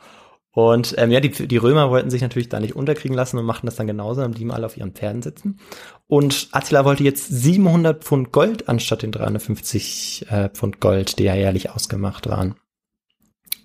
[0.51, 3.67] Und ähm, ja, die, die Römer wollten sich natürlich da nicht unterkriegen lassen und machten
[3.67, 5.59] das dann genauso, dann blieben alle auf ihren Pferden sitzen.
[6.07, 11.35] Und Attila wollte jetzt 700 Pfund Gold anstatt den 350 äh, Pfund Gold, die ja
[11.35, 12.55] jährlich ausgemacht waren.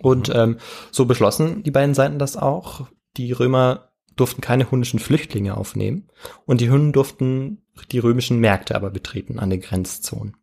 [0.02, 0.58] Und ähm,
[0.90, 2.88] so beschlossen die beiden Seiten das auch.
[3.16, 6.08] Die Römer durften keine hunnischen Flüchtlinge aufnehmen
[6.44, 10.36] und die Hunnen durften die römischen Märkte aber betreten an den Grenzzonen.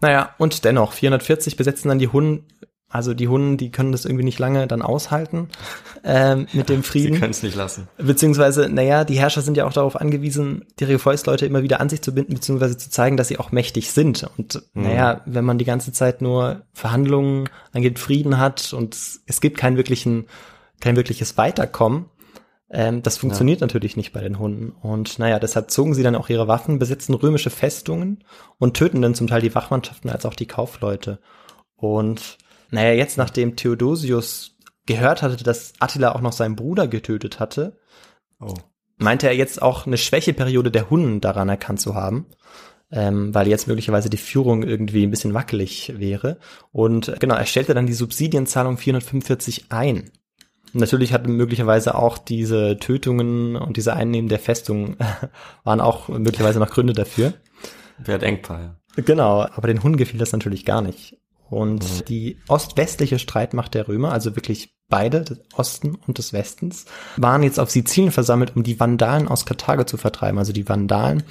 [0.00, 2.46] Naja, und dennoch, 440 besetzen dann die Hunnen,
[2.90, 5.48] also die Hunnen, die können das irgendwie nicht lange dann aushalten
[6.04, 7.20] ähm, mit dem Sie Frieden.
[7.20, 7.88] können es nicht lassen.
[7.98, 12.02] Beziehungsweise, naja, die Herrscher sind ja auch darauf angewiesen, ihre Gefolgsleute immer wieder an sich
[12.02, 14.28] zu binden, beziehungsweise zu zeigen, dass sie auch mächtig sind.
[14.36, 19.56] Und naja, wenn man die ganze Zeit nur Verhandlungen angeht, Frieden hat und es gibt
[19.56, 20.26] keinen wirklichen,
[20.80, 22.06] kein wirkliches Weiterkommen,
[22.72, 24.70] ähm, das funktioniert natürlich nicht bei den Hunden.
[24.70, 28.24] Und naja, deshalb zogen sie dann auch ihre Waffen, besetzten römische Festungen
[28.58, 31.18] und töten dann zum Teil die Wachmannschaften als auch die Kaufleute.
[31.76, 32.38] Und
[32.70, 34.56] naja, jetzt nachdem Theodosius
[34.86, 37.78] gehört hatte, dass Attila auch noch seinen Bruder getötet hatte,
[38.40, 38.54] Oh.
[38.96, 42.26] meinte er jetzt auch eine Schwächeperiode der Hunden daran erkannt zu haben,
[42.90, 46.38] ähm, weil jetzt möglicherweise die Führung irgendwie ein bisschen wackelig wäre.
[46.72, 50.10] Und äh, genau, er stellte dann die Subsidienzahlung 445 ein.
[50.72, 54.96] Und natürlich hatten möglicherweise auch diese Tötungen und diese Einnehmen der Festung
[55.64, 57.34] waren auch möglicherweise noch Gründe dafür.
[58.06, 58.76] Hat Engpaar, ja.
[59.02, 61.16] Genau, aber den Hunden gefiel das natürlich gar nicht.
[61.50, 66.86] Und die ost-westliche Streitmacht der Römer, also wirklich beide, des Osten und des Westens,
[67.16, 70.38] waren jetzt auf Sizilien versammelt, um die Vandalen aus Karthago zu vertreiben.
[70.38, 71.24] Also die Vandalen,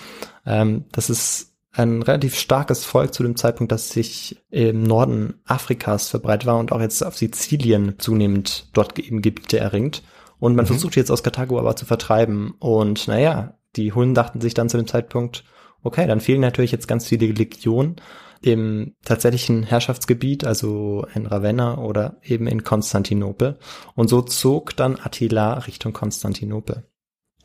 [0.46, 6.10] ähm, das ist ein relativ starkes Volk zu dem Zeitpunkt, das sich im Norden Afrikas
[6.10, 10.04] verbreitet war und auch jetzt auf Sizilien zunehmend dort eben Gebiete erringt.
[10.40, 12.56] Und man versucht jetzt aus Karthago aber zu vertreiben.
[12.60, 15.44] Und naja, die Hunden dachten sich dann zu dem Zeitpunkt,
[15.84, 17.98] okay, dann fehlen natürlich jetzt ganz viele Legionen
[18.42, 23.58] im tatsächlichen Herrschaftsgebiet, also in Ravenna oder eben in Konstantinopel.
[23.96, 26.86] Und so zog dann Attila Richtung Konstantinopel.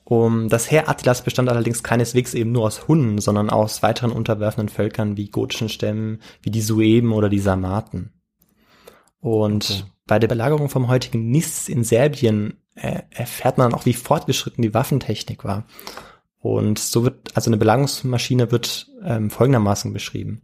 [0.05, 4.69] Um, das Heer Attilas bestand allerdings keineswegs eben nur aus Hunnen, sondern aus weiteren unterwerfenden
[4.69, 8.13] Völkern wie gotischen Stämmen, wie die Sueben oder die Sarmaten.
[9.21, 9.91] Und Okay.
[10.07, 14.75] bei der Belagerung vom heutigen Nis in Serbien äh, erfährt man auch, wie fortgeschritten die
[14.75, 15.65] Waffentechnik war.
[16.39, 20.43] Und so wird, also eine Belagerungsmaschine wird ähm, folgendermaßen beschrieben.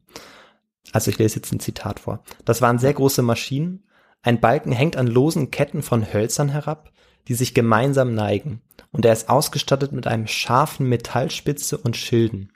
[0.92, 2.22] Also ich lese jetzt ein Zitat vor.
[2.44, 3.84] Das waren sehr große Maschinen.
[4.22, 6.92] Ein Balken hängt an losen Ketten von Hölzern herab,
[7.28, 8.60] die sich gemeinsam neigen.
[8.92, 12.52] Und er ist ausgestattet mit einem scharfen Metallspitze und Schilden.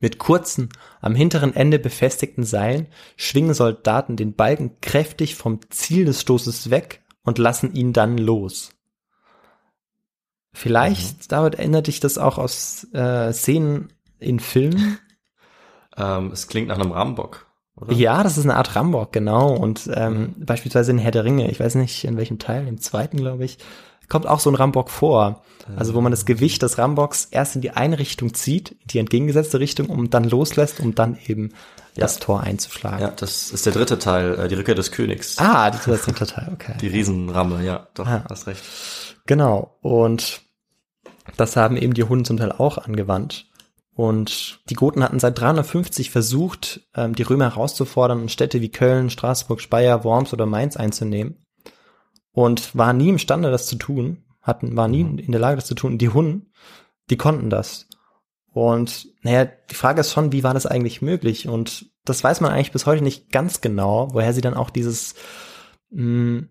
[0.00, 0.68] Mit kurzen,
[1.00, 7.02] am hinteren Ende befestigten Seilen schwingen Soldaten den Balken kräftig vom Ziel des Stoßes weg
[7.22, 8.70] und lassen ihn dann los.
[10.52, 14.98] Vielleicht, David, erinnert dich das auch aus äh, Szenen in Filmen?
[15.96, 17.92] Ähm, es klingt nach einem Rambock, oder?
[17.92, 19.52] Ja, das ist eine Art Rambock, genau.
[19.54, 23.16] Und ähm, beispielsweise in Herr der Ringe, ich weiß nicht in welchem Teil, im zweiten,
[23.18, 23.58] glaube ich,
[24.08, 25.42] kommt auch so ein Rambock vor.
[25.76, 28.98] Also wo man das Gewicht des Rambocks erst in die eine Richtung zieht, in die
[28.98, 31.54] entgegengesetzte Richtung, um dann loslässt, um dann eben
[31.96, 33.00] das Tor einzuschlagen.
[33.00, 35.38] Ja, das ist der dritte Teil, äh, die Rückkehr des Königs.
[35.38, 36.74] Ah, das ist der dritte Teil, okay.
[36.82, 38.24] Die Riesenramme, ja, doch, Ah.
[38.28, 38.62] hast recht.
[39.26, 39.78] Genau.
[39.80, 40.42] Und
[41.38, 43.46] Das haben eben die Hunden zum Teil auch angewandt.
[43.94, 49.08] Und die Goten hatten seit 350 versucht, ähm, die Römer herauszufordern und Städte wie Köln,
[49.08, 51.46] Straßburg, Speyer, Worms oder Mainz einzunehmen.
[52.32, 55.76] Und waren nie imstande, das zu tun, hatten, waren nie in der Lage, das zu
[55.76, 55.92] tun.
[55.92, 56.52] Und die Hunden,
[57.08, 57.86] die konnten das.
[58.52, 61.48] Und naja, die Frage ist schon, wie war das eigentlich möglich?
[61.48, 65.14] Und das weiß man eigentlich bis heute nicht ganz genau, woher sie dann auch dieses,
[65.90, 66.44] mh,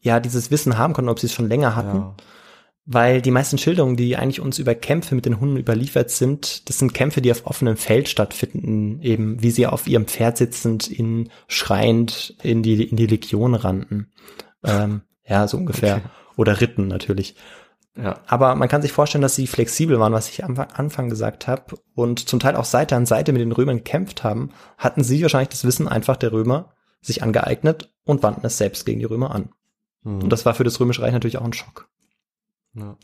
[0.00, 1.96] ja, dieses Wissen haben konnten, ob sie es schon länger hatten.
[1.96, 2.16] Ja.
[2.86, 6.78] Weil die meisten Schilderungen, die eigentlich uns über Kämpfe mit den Hunden überliefert sind, das
[6.78, 11.30] sind Kämpfe, die auf offenem Feld stattfinden, eben wie sie auf ihrem Pferd sitzend, in
[11.48, 14.12] schreiend in die, in die Legion rannten.
[14.62, 15.96] Ähm, ja, so ungefähr.
[15.96, 16.08] Okay.
[16.36, 17.36] Oder ritten natürlich.
[17.96, 18.20] Ja.
[18.26, 21.76] Aber man kann sich vorstellen, dass sie flexibel waren, was ich am Anfang gesagt habe,
[21.94, 25.50] und zum Teil auch Seite an Seite mit den Römern gekämpft haben, hatten sie wahrscheinlich
[25.50, 29.50] das Wissen einfach der Römer sich angeeignet und wandten es selbst gegen die Römer an.
[30.02, 30.22] Hm.
[30.22, 31.88] Und das war für das Römische Reich natürlich auch ein Schock.
[32.74, 32.96] Ja.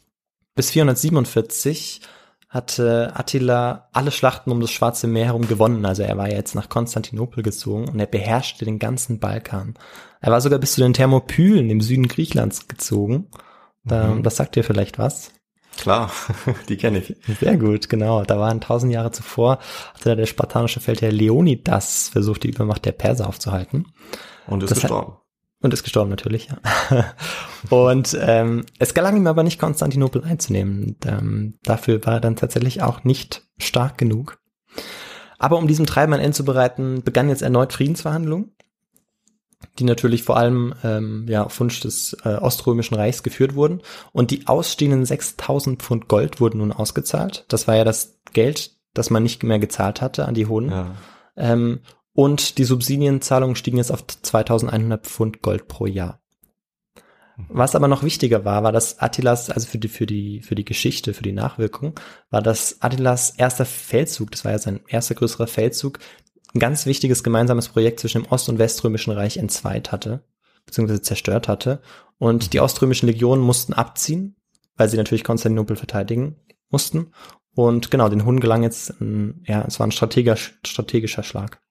[0.55, 2.01] Bis 447
[2.49, 5.87] hatte Attila alle Schlachten um das Schwarze Meer herum gewonnen.
[5.87, 9.75] Also er war ja jetzt nach Konstantinopel gezogen und er beherrschte den ganzen Balkan.
[10.21, 13.29] Er war sogar bis zu den Thermopylen im Süden Griechenlands gezogen.
[13.85, 14.23] Mhm.
[14.25, 15.33] Das sagt dir vielleicht was.
[15.79, 16.11] Klar,
[16.69, 17.17] die kenne ich.
[17.39, 18.25] Sehr gut, genau.
[18.25, 19.61] Da waren tausend Jahre zuvor,
[19.95, 23.87] hatte da der spartanische Feldherr Leonidas versucht, die Übermacht der Perser aufzuhalten.
[24.47, 25.20] Und ist Das gestorben.
[25.63, 27.15] Und ist gestorben natürlich, ja.
[27.71, 30.85] Und ähm, es gelang ihm aber nicht, Konstantinopel einzunehmen.
[30.85, 34.39] Und, ähm, dafür war er dann tatsächlich auch nicht stark genug.
[35.39, 38.55] Aber um diesem Treiben ein Ende zu bereiten, begannen jetzt erneut Friedensverhandlungen,
[39.79, 43.83] die natürlich vor allem ähm, ja, auf Wunsch des äh, Oströmischen Reichs geführt wurden.
[44.13, 47.45] Und die ausstehenden 6000 Pfund Gold wurden nun ausgezahlt.
[47.49, 50.71] Das war ja das Geld, das man nicht mehr gezahlt hatte an die Hunden.
[50.71, 50.95] Ja.
[51.37, 51.81] Ähm,
[52.21, 56.21] und die Subsidienzahlungen stiegen jetzt auf 2100 Pfund Gold pro Jahr.
[57.49, 60.67] Was aber noch wichtiger war, war, dass Attilas, also für die, für die, für die
[60.67, 65.47] Geschichte, für die Nachwirkung, war, dass Attilas erster Feldzug, das war ja sein erster größerer
[65.47, 65.99] Feldzug,
[66.55, 70.23] ein ganz wichtiges gemeinsames Projekt zwischen dem Ost- und Weströmischen Reich entzweit hatte,
[70.67, 71.81] beziehungsweise zerstört hatte.
[72.19, 74.37] Und die oströmischen Legionen mussten abziehen,
[74.77, 76.37] weil sie natürlich Konstantinopel verteidigen
[76.69, 77.13] mussten.
[77.55, 81.63] Und genau, den Hunden gelang jetzt, ein, ja, es war ein strategisch, strategischer Schlag.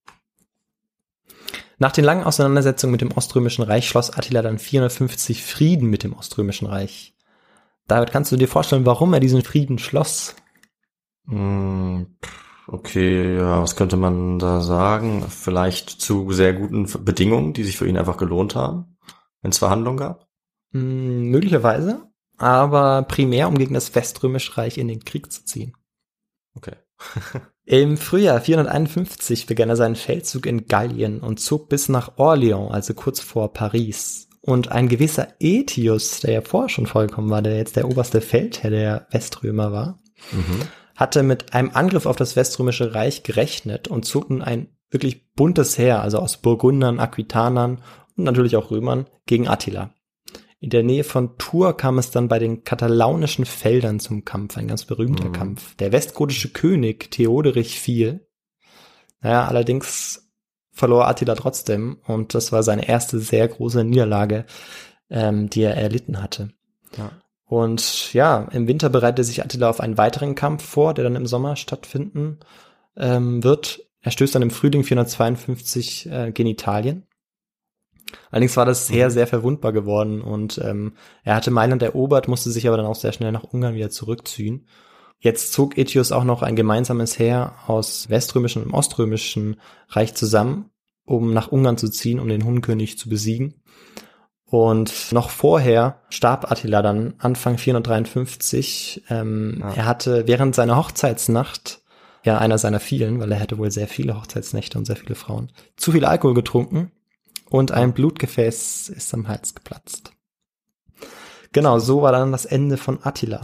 [1.79, 6.13] Nach den langen Auseinandersetzungen mit dem Oströmischen Reich schloss Attila dann 450 Frieden mit dem
[6.13, 7.15] Oströmischen Reich.
[7.87, 10.35] David, kannst du dir vorstellen, warum er diesen Frieden schloss?
[11.27, 12.07] Hm,
[12.71, 15.25] Okay, ja, was könnte man da sagen?
[15.27, 18.95] Vielleicht zu sehr guten Bedingungen, die sich für ihn einfach gelohnt haben,
[19.41, 20.27] wenn es Verhandlungen gab?
[20.71, 22.05] Hm, möglicherweise,
[22.37, 25.73] aber primär, um gegen das Weströmische Reich in den Krieg zu ziehen.
[26.53, 26.75] Okay.
[27.69, 32.95] Im Frühjahr 451 begann er seinen Feldzug in Gallien und zog bis nach Orléans, also
[32.95, 34.27] kurz vor Paris.
[34.41, 38.71] Und ein gewisser Etius, der ja vorher schon vollkommen war, der jetzt der oberste Feldherr
[38.71, 39.99] der Weströmer war,
[40.31, 40.61] Mhm.
[40.95, 45.77] hatte mit einem Angriff auf das Weströmische Reich gerechnet und zog nun ein wirklich buntes
[45.77, 47.83] Heer, also aus Burgundern, Aquitanern
[48.17, 49.91] und natürlich auch Römern, gegen Attila.
[50.61, 54.67] In der Nähe von Tours kam es dann bei den katalaunischen Feldern zum Kampf, ein
[54.67, 55.33] ganz berühmter Mhm.
[55.33, 55.75] Kampf.
[55.75, 58.27] Der westgotische König Theoderich fiel.
[59.21, 60.29] Naja, allerdings
[60.71, 64.45] verlor Attila trotzdem und das war seine erste sehr große Niederlage,
[65.09, 66.51] ähm, die er erlitten hatte.
[66.97, 67.11] Ja.
[67.45, 71.25] Und ja, im Winter bereitete sich Attila auf einen weiteren Kampf vor, der dann im
[71.25, 72.39] Sommer stattfinden
[72.95, 73.81] ähm, wird.
[74.01, 77.07] Er stößt dann im Frühling 452 äh, gen Italien.
[78.31, 80.93] Allerdings war das sehr, sehr verwundbar geworden und ähm,
[81.23, 84.67] er hatte Mailand erobert, musste sich aber dann auch sehr schnell nach Ungarn wieder zurückziehen.
[85.19, 90.69] Jetzt zog Etius auch noch ein gemeinsames Heer aus weströmischen und oströmischen Reich zusammen,
[91.05, 93.55] um nach Ungarn zu ziehen, um den Hunkönig zu besiegen.
[94.45, 99.03] Und noch vorher starb Attila dann Anfang 453.
[99.09, 99.73] Ähm, Ja.
[99.73, 101.81] Er hatte während seiner Hochzeitsnacht,
[102.23, 105.51] ja einer seiner vielen, weil er hatte wohl sehr viele Hochzeitsnächte und sehr viele Frauen,
[105.75, 106.91] zu viel Alkohol getrunken
[107.49, 110.11] und ein Blutgefäß ist am Hals geplatzt.
[111.51, 113.41] Genau, so war dann das Ende von Attila.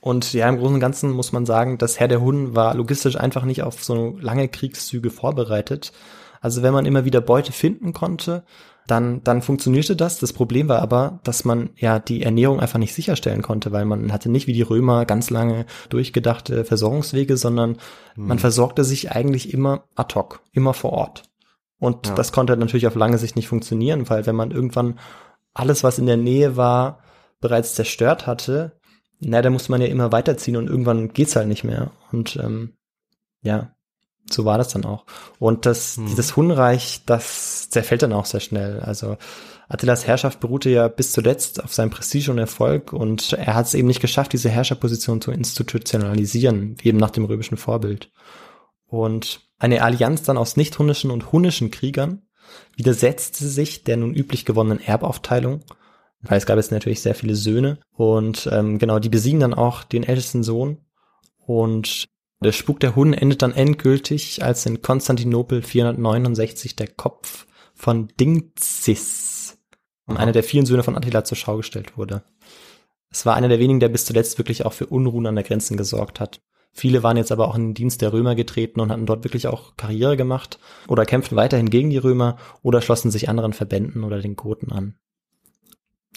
[0.00, 3.16] Und ja, im Großen und Ganzen muss man sagen, das Herr der Hunden war logistisch
[3.16, 5.92] einfach nicht auf so lange Kriegszüge vorbereitet.
[6.40, 8.44] Also wenn man immer wieder Beute finden konnte,
[8.86, 10.18] dann, dann funktionierte das.
[10.18, 14.12] Das Problem war aber, dass man ja die Ernährung einfach nicht sicherstellen konnte, weil man
[14.12, 17.76] hatte nicht wie die Römer ganz lange durchgedachte Versorgungswege, sondern
[18.16, 21.24] man versorgte sich eigentlich immer ad hoc, immer vor Ort.
[21.78, 22.14] Und Ja.
[22.14, 24.98] das konnte natürlich auf lange Sicht nicht funktionieren, weil wenn man irgendwann
[25.54, 27.00] alles, was in der Nähe war,
[27.40, 28.72] bereits zerstört hatte,
[29.20, 31.90] na, da musste man ja immer weiterziehen und irgendwann geht's halt nicht mehr.
[32.12, 32.74] Und ähm,
[33.42, 33.72] ja,
[34.30, 35.06] so war das dann auch.
[35.38, 36.06] Und das, Hm.
[36.06, 38.80] dieses Hunreich, das zerfällt dann auch sehr schnell.
[38.80, 39.16] Also
[39.68, 43.74] Attilas Herrschaft beruhte ja bis zuletzt auf seinem Prestige und Erfolg und er hat es
[43.74, 48.10] eben nicht geschafft, diese Herrscherposition zu institutionalisieren, eben nach dem römischen Vorbild.
[48.86, 52.22] Und eine Allianz dann aus nicht-hunnischen und hunnischen Kriegern
[52.76, 55.64] widersetzte sich der nun üblich gewonnenen Erbaufteilung,
[56.20, 59.84] weil es gab jetzt natürlich sehr viele Söhne und ähm, genau, die besiegen dann auch
[59.84, 60.78] den ältesten Sohn
[61.46, 62.08] und
[62.40, 69.58] der Spuk der Hunnen endet dann endgültig, als in Konstantinopel 469 der Kopf von Dingzis,
[70.06, 72.22] einer der vielen Söhne von Attila, zur Schau gestellt wurde.
[73.10, 75.76] Es war einer der wenigen, der bis zuletzt wirklich auch für Unruhen an der Grenzen
[75.76, 76.40] gesorgt hat.
[76.72, 79.48] Viele waren jetzt aber auch in den Dienst der Römer getreten und hatten dort wirklich
[79.48, 84.20] auch Karriere gemacht oder kämpften weiterhin gegen die Römer oder schlossen sich anderen Verbänden oder
[84.20, 84.94] den Goten an.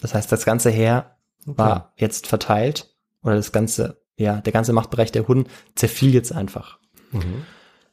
[0.00, 5.12] Das heißt, das ganze Heer war jetzt verteilt oder das ganze, ja, der ganze Machtbereich
[5.12, 6.78] der Hunnen zerfiel jetzt einfach.
[7.10, 7.44] Mhm.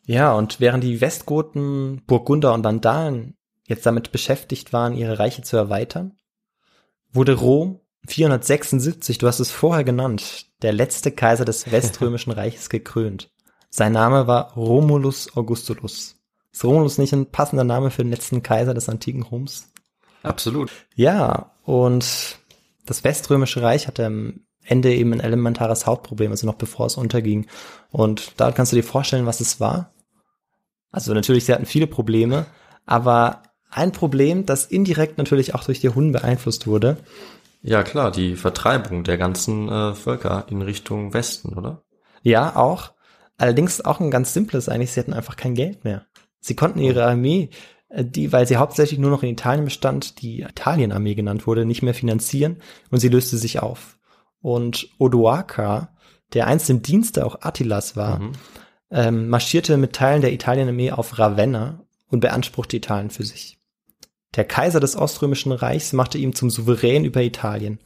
[0.05, 3.38] Ja, und während die Westgoten, Burgunder und Vandalen
[3.68, 6.18] jetzt damit beschäftigt waren, ihre Reiche zu erweitern,
[7.12, 13.32] wurde Rom 476, du hast es vorher genannt, der letzte Kaiser des Weströmischen Reiches gekrönt.
[13.70, 16.16] Sein Name war Romulus Augustulus.
[16.52, 19.70] Ist Romulus nicht ein passender Name für den letzten Kaiser des antiken Roms?
[20.24, 20.72] Absolut.
[20.95, 22.39] Ja, und
[22.86, 27.47] das Weströmische Reich hatte am Ende eben ein elementares Hauptproblem, also noch bevor es unterging.
[27.91, 29.93] Und da kannst du dir vorstellen, was es war.
[30.91, 32.45] Also natürlich, sie hatten viele Probleme,
[32.86, 36.97] aber ein Problem, das indirekt natürlich auch durch die Hunnen beeinflusst wurde.
[37.62, 41.84] Ja, klar, die Vertreibung der ganzen äh, Völker in Richtung Westen, oder?
[42.24, 42.91] Ja, auch.
[43.38, 46.05] Allerdings auch ein ganz simples eigentlich, sie hatten einfach kein Geld mehr.
[46.39, 47.49] Sie konnten ihre Armee,
[47.89, 51.82] äh, die, weil sie hauptsächlich nur noch in Italien bestand, die Italienarmee genannt wurde, nicht
[51.82, 52.57] mehr finanzieren
[52.91, 53.97] und sie löste sich auf.
[54.41, 55.89] Und Odoaker,
[56.34, 58.32] der einst im Dienste auch Attilas war, Mhm.
[58.91, 63.59] ähm, marschierte mit Teilen der Italienarmee auf Ravenna und beanspruchte Italien für sich.
[64.36, 67.80] Der Kaiser des Oströmischen Reichs machte ihn zum Souverän über Italien.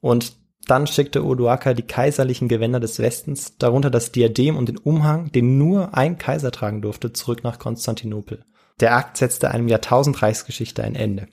[0.00, 0.36] Und
[0.66, 5.58] dann schickte Odoaker die kaiserlichen Gewänder des Westens, darunter das Diadem und den Umhang, den
[5.58, 8.44] nur ein Kaiser tragen durfte, zurück nach Konstantinopel.
[8.78, 11.28] Der Akt setzte einem Jahrtausend Reichsgeschichte ein Ende.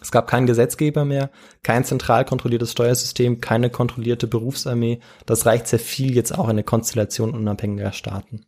[0.00, 1.30] Es gab keinen Gesetzgeber mehr,
[1.62, 5.00] kein zentral kontrolliertes Steuersystem, keine kontrollierte Berufsarmee.
[5.24, 8.44] Das Reich zerfiel jetzt auch in eine Konstellation unabhängiger Staaten.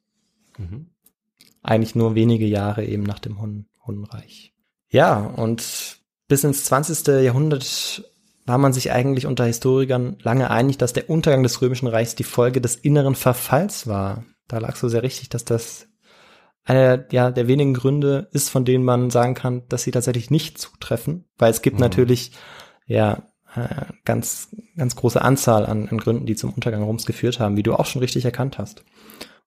[1.62, 4.55] Eigentlich nur wenige Jahre eben nach dem Hun Hunnenreich.
[4.96, 7.22] Ja, und bis ins 20.
[7.22, 8.02] Jahrhundert
[8.46, 12.24] war man sich eigentlich unter Historikern lange einig, dass der Untergang des Römischen Reichs die
[12.24, 14.24] Folge des inneren Verfalls war.
[14.48, 15.88] Da lag so sehr richtig, dass das
[16.64, 20.56] einer ja, der wenigen Gründe ist, von denen man sagen kann, dass sie tatsächlich nicht
[20.56, 21.82] zutreffen, weil es gibt Mhm.
[21.82, 22.32] natürlich
[22.86, 23.24] ja
[23.54, 27.62] äh, ganz ganz große Anzahl an, an Gründen, die zum Untergang Roms geführt haben, wie
[27.62, 28.82] du auch schon richtig erkannt hast.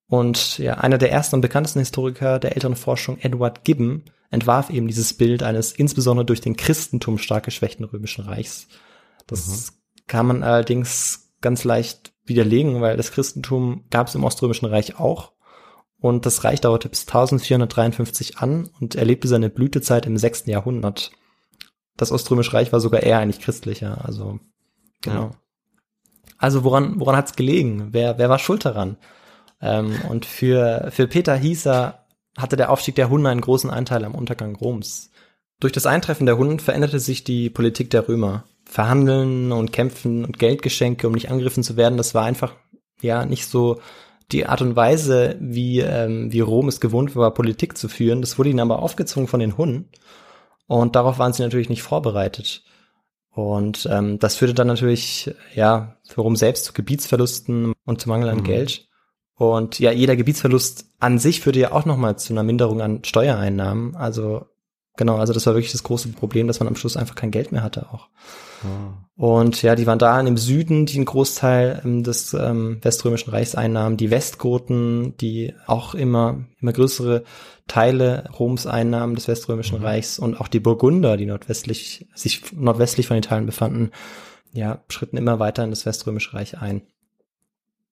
[0.06, 4.88] Und ja, einer der ersten und bekanntesten Historiker der älteren Forschung, Edward Gibbon, entwarf eben
[4.88, 8.68] dieses Bild eines insbesondere durch den Christentum stark geschwächten Römischen Reichs.
[9.28, 9.74] Das
[10.08, 15.34] kann man allerdings ganz leicht widerlegen, weil das Christentum gab es im Oströmischen Reich auch.
[16.00, 20.46] Und das Reich dauerte bis 1453 an und erlebte seine Blütezeit im 6.
[20.46, 21.12] Jahrhundert.
[21.98, 24.40] Das Oströmische Reich war sogar eher eigentlich christlicher, also
[25.02, 25.24] genau.
[25.24, 25.32] Ja.
[26.38, 27.90] Also woran woran hat's gelegen?
[27.92, 28.96] Wer wer war schuld daran?
[29.60, 32.06] Ähm, und für für Peter Hieser
[32.38, 35.12] hatte der Aufstieg der Hunnen einen großen Anteil am Untergang Roms.
[35.60, 38.46] Durch das Eintreffen der Hunnen veränderte sich die Politik der Römer.
[38.66, 42.54] Verhandeln und Kämpfen und Geldgeschenke, um nicht angegriffen zu werden, das war einfach
[43.02, 43.80] ja nicht so
[44.32, 48.22] die Art und Weise, wie, ähm, wie Rom es gewohnt war, Politik zu führen.
[48.22, 49.90] Das wurde ihnen aber aufgezwungen von den Hunnen.
[50.68, 52.64] Und darauf waren sie natürlich nicht vorbereitet.
[53.32, 58.30] Und ähm, das führte dann natürlich, ja, für Rom selbst zu Gebietsverlusten und zu Mangel
[58.30, 58.44] an Mhm.
[58.44, 58.89] Geld.
[59.40, 63.96] Und ja, jeder Gebietsverlust an sich führte ja auch nochmal zu einer Minderung an Steuereinnahmen.
[63.96, 64.48] Also
[64.98, 67.54] genau, also das war wirklich das große Problem, dass man am Schluss einfach kein Geld
[67.54, 68.10] mehr hatte auch.
[69.16, 73.96] Und ja, die Vandalen im Süden, die einen Großteil ähm, des ähm, Weströmischen Reichs einnahmen,
[73.96, 77.24] die Westgoten, die auch immer, immer größere
[77.70, 83.16] Teile Roms einnahmen des Weströmischen Reichs und auch die Burgunder, die nordwestlich, sich nordwestlich von
[83.16, 83.92] Italien befanden,
[84.52, 86.82] ja, schritten immer weiter in das Weströmische Reich ein.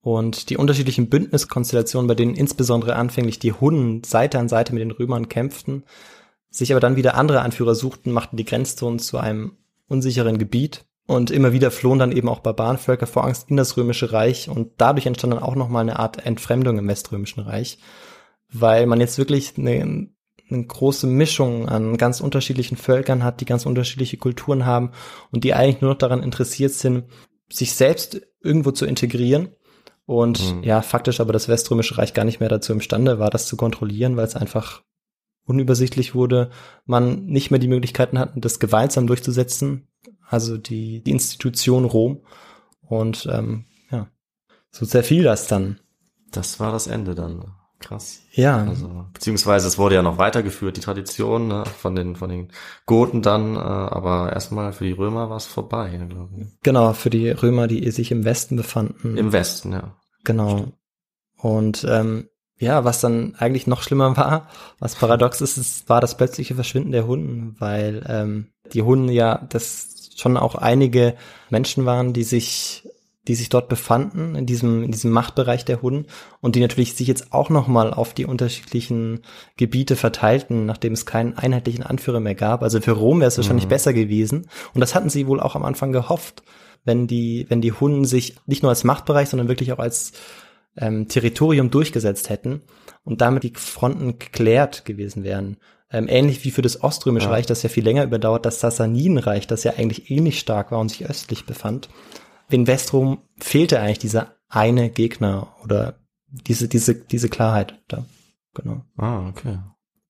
[0.07, 4.91] Und die unterschiedlichen Bündniskonstellationen, bei denen insbesondere anfänglich die Hunnen Seite an Seite mit den
[4.91, 5.83] Römern kämpften,
[6.49, 9.57] sich aber dann wieder andere Anführer suchten, machten die Grenzzonen zu einem
[9.89, 10.85] unsicheren Gebiet.
[11.07, 14.47] Und immer wieder flohen dann eben auch Barbarenvölker vor Angst in das Römische Reich.
[14.47, 17.77] Und dadurch entstand dann auch nochmal eine Art Entfremdung im Weströmischen Reich,
[18.49, 20.07] weil man jetzt wirklich eine,
[20.49, 24.91] eine große Mischung an ganz unterschiedlichen Völkern hat, die ganz unterschiedliche Kulturen haben
[25.33, 27.09] und die eigentlich nur noch daran interessiert sind,
[27.49, 29.49] sich selbst irgendwo zu integrieren
[30.07, 30.63] Und Mhm.
[30.63, 34.15] ja, faktisch aber das Weströmische Reich gar nicht mehr dazu imstande war, das zu kontrollieren,
[34.15, 34.81] weil es einfach
[35.45, 36.49] unübersichtlich wurde,
[36.85, 39.87] man nicht mehr die Möglichkeiten hatten, das gewaltsam durchzusetzen,
[40.25, 42.21] also die, die Institution Rom.
[42.81, 44.07] Und ähm, ja,
[44.71, 45.79] so zerfiel das dann.
[46.31, 47.43] Das war das Ende dann.
[47.79, 48.21] Krass.
[48.31, 52.49] Ja, Also, beziehungsweise es wurde ja noch weitergeführt, die Tradition ne, von den von den
[52.85, 56.47] Goten dann, äh, aber erstmal für die Römer war es vorbei, glaube ich.
[56.63, 59.15] genau, für die Römer, die sich im Westen befanden.
[59.15, 59.95] Im Westen, ja.
[60.23, 60.65] Genau.
[61.37, 64.49] Und ähm, ja, was dann eigentlich noch schlimmer war,
[64.79, 69.45] was paradox ist, ist war das plötzliche Verschwinden der Hunden, weil ähm, die Hunden ja
[69.49, 71.15] das schon auch einige
[71.51, 72.89] Menschen waren, die sich
[73.27, 76.05] die sich dort befanden in diesem in diesem Machtbereich der Hunden
[76.41, 79.21] und die natürlich sich jetzt auch noch mal auf die unterschiedlichen
[79.57, 82.63] Gebiete verteilten, nachdem es keinen einheitlichen Anführer mehr gab.
[82.63, 83.69] Also für Rom wäre es wahrscheinlich Mhm.
[83.69, 86.43] besser gewesen und das hatten sie wohl auch am Anfang gehofft,
[86.85, 90.13] wenn die wenn die Hunden sich nicht nur als Machtbereich, sondern wirklich auch als
[90.77, 92.61] ähm, Territorium durchgesetzt hätten
[93.03, 95.57] und damit die Fronten geklärt gewesen wären.
[95.89, 97.31] Ähm, ähnlich wie für das Oströmische Ja.
[97.31, 100.89] Reich, das ja viel länger überdauert, das Sassanidenreich, das ja eigentlich ähnlich stark war und
[100.89, 101.87] sich östlich befand.
[102.49, 108.05] In Westrom fehlte eigentlich dieser eine Gegner oder diese, diese, diese Klarheit da.
[108.53, 108.83] Genau.
[108.97, 109.59] Ah, okay.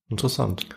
[0.09, 0.67] Interessant.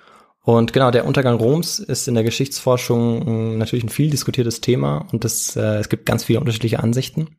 [0.42, 5.06] Und genau, der Untergang Roms ist in der Geschichtsforschung mh, natürlich ein viel diskutiertes Thema
[5.12, 7.36] und das, äh, es gibt ganz viele unterschiedliche Ansichten.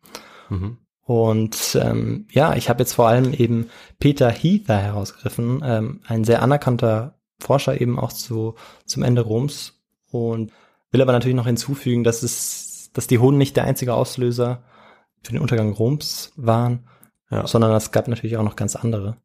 [0.49, 0.77] Mhm.
[1.03, 3.69] Und ähm, ja, ich habe jetzt vor allem eben
[3.99, 8.55] Peter Heather herausgegriffen, ähm, ein sehr anerkannter Forscher eben auch zu,
[8.85, 10.51] zum Ende Roms und
[10.91, 14.63] will aber natürlich noch hinzufügen, dass es, dass die Hunden nicht der einzige Auslöser
[15.23, 16.87] für den Untergang Roms waren,
[17.29, 17.45] Ja.
[17.47, 19.17] sondern es gab natürlich auch noch ganz andere.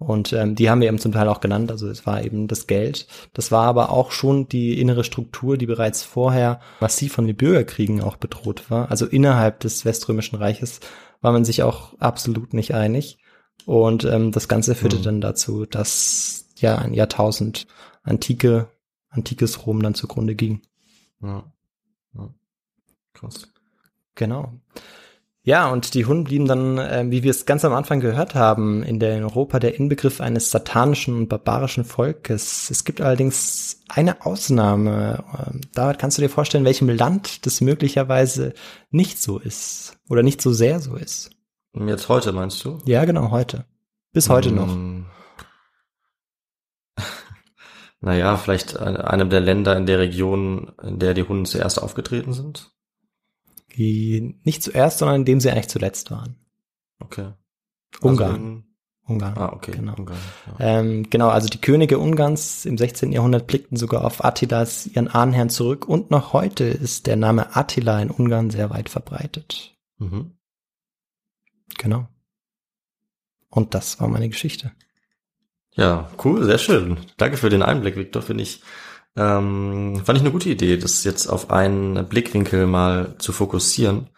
[0.00, 1.70] Und ähm, die haben wir eben zum Teil auch genannt.
[1.70, 3.06] Also es war eben das Geld.
[3.32, 8.02] Das war aber auch schon die innere Struktur, die bereits vorher massiv von den Bürgerkriegen
[8.02, 8.90] auch bedroht war.
[8.90, 10.80] Also innerhalb des Weströmischen Reiches
[11.20, 13.18] war man sich auch absolut nicht einig.
[13.66, 15.02] Und ähm, das Ganze führte Mhm.
[15.04, 17.66] dann dazu, dass ja ein Jahrtausend
[18.02, 18.68] antike,
[19.10, 20.62] antikes Rom dann zugrunde ging.
[21.22, 21.44] Ja.
[23.14, 23.48] Krass.
[24.14, 24.52] Genau.
[25.46, 28.82] Ja, und die Hunden blieben dann, äh, wie wir es ganz am Anfang gehört haben,
[28.82, 32.70] in, der, in Europa der Inbegriff eines satanischen und barbarischen Volkes.
[32.70, 35.22] Es gibt allerdings eine Ausnahme.
[35.46, 38.54] Ähm, David, kannst du dir vorstellen, in welchem Land das möglicherweise
[38.90, 41.30] nicht so ist oder nicht so sehr so ist?
[41.74, 42.78] Jetzt heute meinst du?
[42.86, 43.66] Ja, genau, heute.
[44.12, 44.68] Bis heute noch.
[44.76, 45.06] Mm.
[48.00, 52.32] Naja, vielleicht ein- einem der Länder in der Region, in der die Hunden zuerst aufgetreten
[52.34, 52.70] sind.
[53.74, 56.36] Die nicht zuerst, sondern indem sie eigentlich zuletzt waren.
[57.00, 57.32] Okay.
[58.00, 58.30] Ungarn.
[58.30, 58.64] Also in,
[59.06, 59.36] Ungarn.
[59.36, 59.72] ah, okay.
[59.72, 59.94] Genau.
[59.96, 60.80] Ungarn, ja.
[60.80, 63.12] Ähm, genau, also die Könige Ungarns im 16.
[63.12, 68.00] Jahrhundert blickten sogar auf Attilas ihren Ahnherrn zurück und noch heute ist der Name Attila
[68.00, 69.76] in Ungarn sehr weit verbreitet.
[69.98, 70.32] Mhm.
[71.76, 72.08] Genau.
[73.50, 74.72] Und das war meine Geschichte.
[75.76, 76.98] Ja, cool, sehr schön.
[77.16, 78.62] Danke für den Einblick, Victor, finde ich.
[79.16, 84.08] Ähm, fand ich eine gute Idee, das jetzt auf einen Blickwinkel mal zu fokussieren.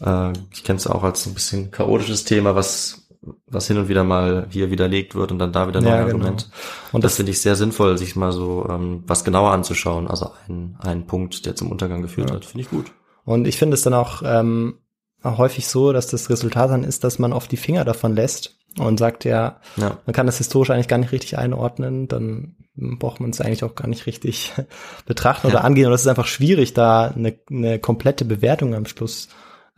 [0.00, 3.08] Äh, ich kenne es auch als ein bisschen chaotisches Thema, was,
[3.46, 6.04] was hin und wieder mal hier widerlegt wird und dann da wieder neue Ja, genau.
[6.06, 6.46] Argumente.
[6.92, 10.08] Und Das das, finde ich sehr sinnvoll, sich mal so ähm, was genauer anzuschauen.
[10.08, 12.36] Also ein, ein Punkt, der zum Untergang geführt Ja.
[12.36, 12.92] hat, finde ich gut.
[13.24, 14.78] und ich finde es dann auch, ähm,
[15.22, 18.58] auch häufig so, dass das Resultat dann ist, dass man oft die Finger davon lässt
[18.78, 23.20] und sagt, ja, Ja, man kann das historisch eigentlich gar nicht richtig einordnen, dann braucht
[23.20, 24.52] man es eigentlich auch gar nicht richtig
[25.06, 25.60] betrachten oder Ja.
[25.62, 25.86] angehen.
[25.88, 29.28] Und es ist einfach schwierig, da eine, eine komplette Bewertung am Schluss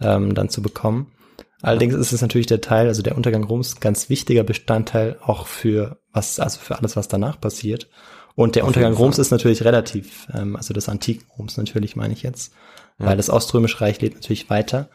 [0.01, 1.11] ähm, dann zu bekommen.
[1.63, 5.99] Allerdings ist es natürlich der Teil, also der Untergang Roms, ganz wichtiger Bestandteil auch für
[6.13, 7.89] was, also für alles, was danach passiert.
[8.37, 12.13] Und der Auf Untergang Roms ist natürlich relativ, ähm, also des antiken Roms natürlich meine
[12.13, 12.53] ich jetzt,
[12.99, 13.07] Ja.
[13.07, 14.91] weil das Oströmische Reich lebt natürlich weiter.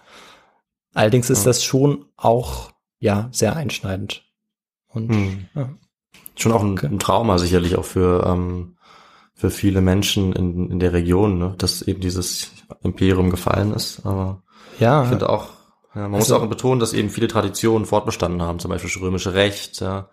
[0.93, 1.45] Allerdings ist Ja.
[1.45, 4.24] das schon auch, ja, sehr einschneidend.
[4.88, 5.45] Und Hm.
[5.56, 5.70] ja.
[6.36, 6.88] Schon auch ein, Okay.
[6.88, 8.78] ein Trauma sicherlich auch für, ähm,
[9.36, 11.56] für viele Menschen in, in der Region, ne?
[11.58, 14.06] dass eben dieses Imperium gefallen ist.
[14.06, 14.41] Aber
[14.80, 15.50] Ja, ich finde auch,
[15.95, 19.02] ja, man Also- muss auch betonen, dass eben viele Traditionen fortbestanden haben, zum Beispiel das
[19.02, 20.10] römische Recht, ja.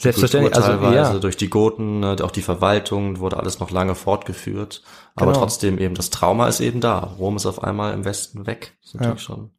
[0.00, 1.18] Selbstverständlich, also, teilweise ja.
[1.18, 4.82] durch die Goten, ne, auch die Verwaltung wurde alles noch lange fortgeführt.
[5.16, 5.40] Aber Genau.
[5.40, 6.98] trotzdem eben das Trauma ist eben da.
[7.18, 8.76] Rom ist auf einmal im Westen weg.
[8.80, 9.50] Das ist natürlich schon.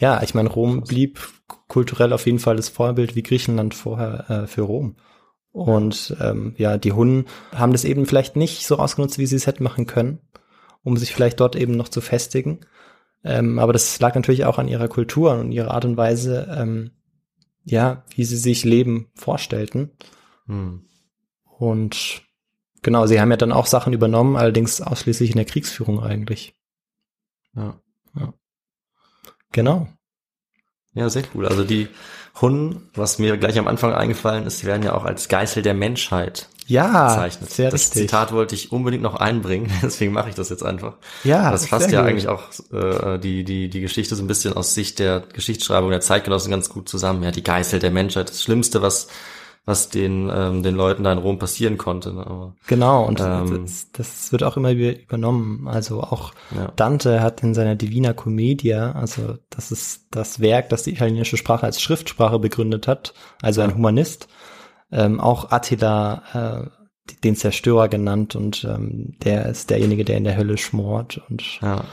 [0.00, 1.28] Ja, ich meine, Rom blieb
[1.68, 4.96] kulturell auf jeden Fall das Vorbild wie Griechenland vorher äh, für Rom.
[5.52, 9.46] Und ähm, ja, die Hunnen haben das eben vielleicht nicht so ausgenutzt, wie sie es
[9.46, 10.20] hätten machen können,
[10.82, 12.60] um sich vielleicht dort eben noch zu festigen.
[13.24, 16.92] Ähm, aber das lag natürlich auch an ihrer Kultur und ihrer Art und Weise, ähm,
[17.64, 19.90] ja, wie sie sich Leben vorstellten.
[20.46, 20.86] Hm.
[21.58, 22.22] Und
[22.80, 26.54] genau, sie haben ja dann auch Sachen übernommen, allerdings ausschließlich in der Kriegsführung eigentlich.
[27.54, 27.80] Ja.
[29.52, 29.88] Genau.
[30.92, 31.46] Ja, sehr cool.
[31.46, 31.88] Also die
[32.40, 36.48] Hunnen, was mir gleich am Anfang eingefallen ist, werden ja auch als Geißel der Menschheit
[36.66, 37.50] Ja, bezeichnet.
[37.50, 38.02] sehr das richtig.
[38.02, 40.94] Zitat wollte ich unbedingt noch einbringen, deswegen mache ich das jetzt einfach.
[41.22, 42.10] Ja, das fasst ja gut.
[42.10, 42.42] eigentlich auch
[42.72, 46.68] äh, die, die, die Geschichte so ein bisschen aus Sicht der Geschichtsschreibung der Zeitgenossen ganz
[46.68, 47.22] gut zusammen.
[47.22, 49.08] Ja, die Geißel der Menschheit, das Schlimmste, was,
[49.70, 52.12] was den, ähm, den Leuten da in Rom passieren konnte.
[52.12, 52.26] Ne?
[52.26, 55.68] Aber, Genau, und Ähm, das, das wird auch immer wieder übernommen.
[55.68, 56.72] Also auch Ja.
[56.74, 61.64] Dante hat in seiner Divina Commedia, also das ist das Werk, das die italienische Sprache
[61.64, 64.28] als Schriftsprache begründet hat, also ein Humanist,
[64.90, 66.22] ähm, auch Attila,
[66.66, 71.60] äh, den Zerstörer genannt und ähm, der ist derjenige, der in der Hölle schmort und
[71.60, 71.84] ja.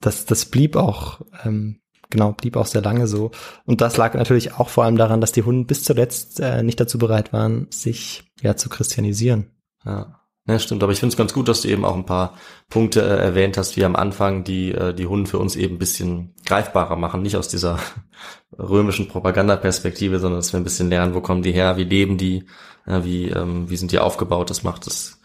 [0.00, 1.80] das, das blieb auch, ähm,
[2.10, 3.30] genau, blieb auch sehr lange so.
[3.64, 6.80] Und das lag natürlich auch vor allem daran, dass die Hunden bis zuletzt äh, nicht
[6.80, 9.50] dazu bereit waren, sich ja zu christianisieren.
[9.84, 10.14] Ja.
[10.48, 12.32] Ja, stimmt, aber ich finde es ganz gut, dass du eben auch ein paar
[12.70, 15.78] Punkte äh, erwähnt hast, wie am Anfang, die äh, die Hunden für uns eben ein
[15.78, 17.78] bisschen greifbarer machen, nicht aus dieser
[18.58, 22.46] römischen Propagandaperspektive, sondern dass wir ein bisschen lernen, wo kommen die her, wie leben die,
[22.86, 25.17] äh, wie, ähm, wie sind die aufgebaut, das macht das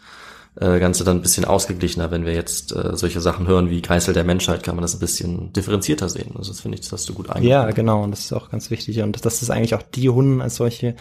[0.56, 4.14] äh, Ganze dann ein bisschen ausgeglichener, wenn wir jetzt äh, solche Sachen hören wie Geißel
[4.14, 6.32] der Menschheit, kann man das ein bisschen differenzierter sehen.
[6.36, 7.50] Also das finde ich, das hast du gut eingebaut.
[7.50, 9.00] Ja, genau, und das ist auch ganz wichtig.
[9.02, 10.94] Und dass es eigentlich auch die Hunden als solche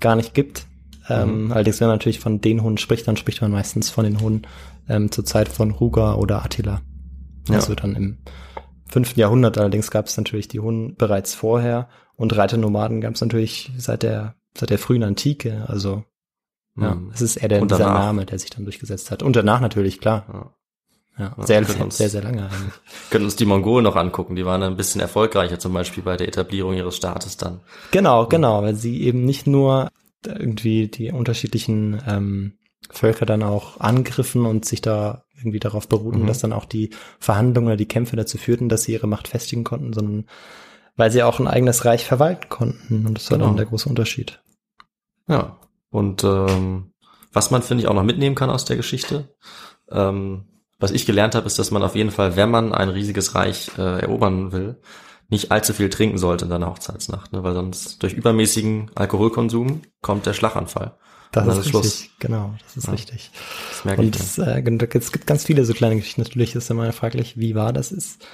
[0.00, 0.66] gar nicht gibt.
[1.08, 4.20] Ähm, allerdings, wenn man natürlich von den Hunden spricht, dann spricht man meistens von den
[4.20, 4.42] Hunden
[4.88, 6.82] ähm, zur Zeit von Ruga oder Attila.
[7.48, 7.56] Ja.
[7.56, 8.18] Also dann im
[8.86, 9.58] fünften Jahrhundert.
[9.58, 14.34] Allerdings gab es natürlich die Hunden bereits vorher und Reiternomaden gab es natürlich seit der
[14.56, 15.64] seit der frühen Antike.
[15.68, 16.04] Also
[16.80, 17.10] ja, Mhm.
[17.14, 17.78] es ist eher der, dieser.
[17.92, 19.22] Name, der sich dann durchgesetzt hat.
[19.22, 20.26] Und danach natürlich, klar.
[20.32, 20.54] Ja.
[21.20, 22.72] Ja, sehr, können uns- sehr, sehr lange eigentlich.
[23.10, 26.28] können uns die Mongolen noch angucken, die waren ein bisschen erfolgreicher, zum Beispiel bei der
[26.28, 27.60] Etablierung ihres Staates dann.
[27.90, 29.88] Genau, genau, weil sie eben nicht nur
[30.24, 32.52] irgendwie die unterschiedlichen ähm,
[32.90, 36.26] Völker dann auch angriffen und sich da irgendwie darauf beruhten, Mhm.
[36.28, 39.64] dass dann auch die Verhandlungen oder die Kämpfe dazu führten, dass sie ihre Macht festigen
[39.64, 40.26] konnten, sondern
[40.96, 43.06] weil sie auch ein eigenes Reich verwalten konnten.
[43.06, 43.48] Und das war Genau.
[43.48, 44.40] dann der große Unterschied.
[45.28, 45.58] Ja,
[45.90, 46.92] und ähm,
[47.32, 49.34] was man, finde ich, auch noch mitnehmen kann aus der Geschichte,
[49.90, 50.44] ähm,
[50.78, 53.70] was ich gelernt habe, ist, dass man auf jeden Fall, wenn man ein riesiges Reich
[53.78, 54.80] äh, erobern will,
[55.28, 57.42] nicht allzu viel trinken sollte in seiner Hochzeitsnacht, ne?
[57.42, 60.96] weil sonst durch übermäßigen Alkoholkonsum kommt der Schlaganfall.
[61.32, 62.08] Das ist ist richtig, Schluss.
[62.20, 62.92] genau, das ist Ja.
[62.92, 63.30] richtig.
[63.70, 64.22] Das merke Und ich.
[64.22, 64.62] es, äh,
[64.94, 66.22] es gibt ganz viele so kleine Geschichten.
[66.22, 68.24] Natürlich ist immer fraglich, wie wahr das ist.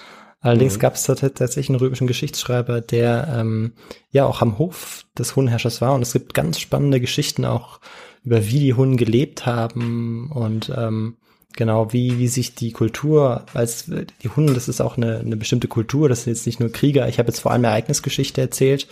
[0.44, 0.80] Allerdings Mhm.
[0.80, 3.72] gab es tatsächlich einen römischen Geschichtsschreiber, der ähm,
[4.10, 5.94] ja auch am Hof des Hundenherrschers war.
[5.94, 7.80] Und es gibt ganz spannende Geschichten auch
[8.24, 11.16] über wie die Hunden gelebt haben und ähm,
[11.56, 15.66] genau wie wie sich die Kultur, als die Hunden, das ist auch eine, eine bestimmte
[15.68, 16.10] Kultur.
[16.10, 17.08] Das sind jetzt nicht nur Krieger.
[17.08, 18.86] Ich habe jetzt vor allem Ereignisgeschichte erzählt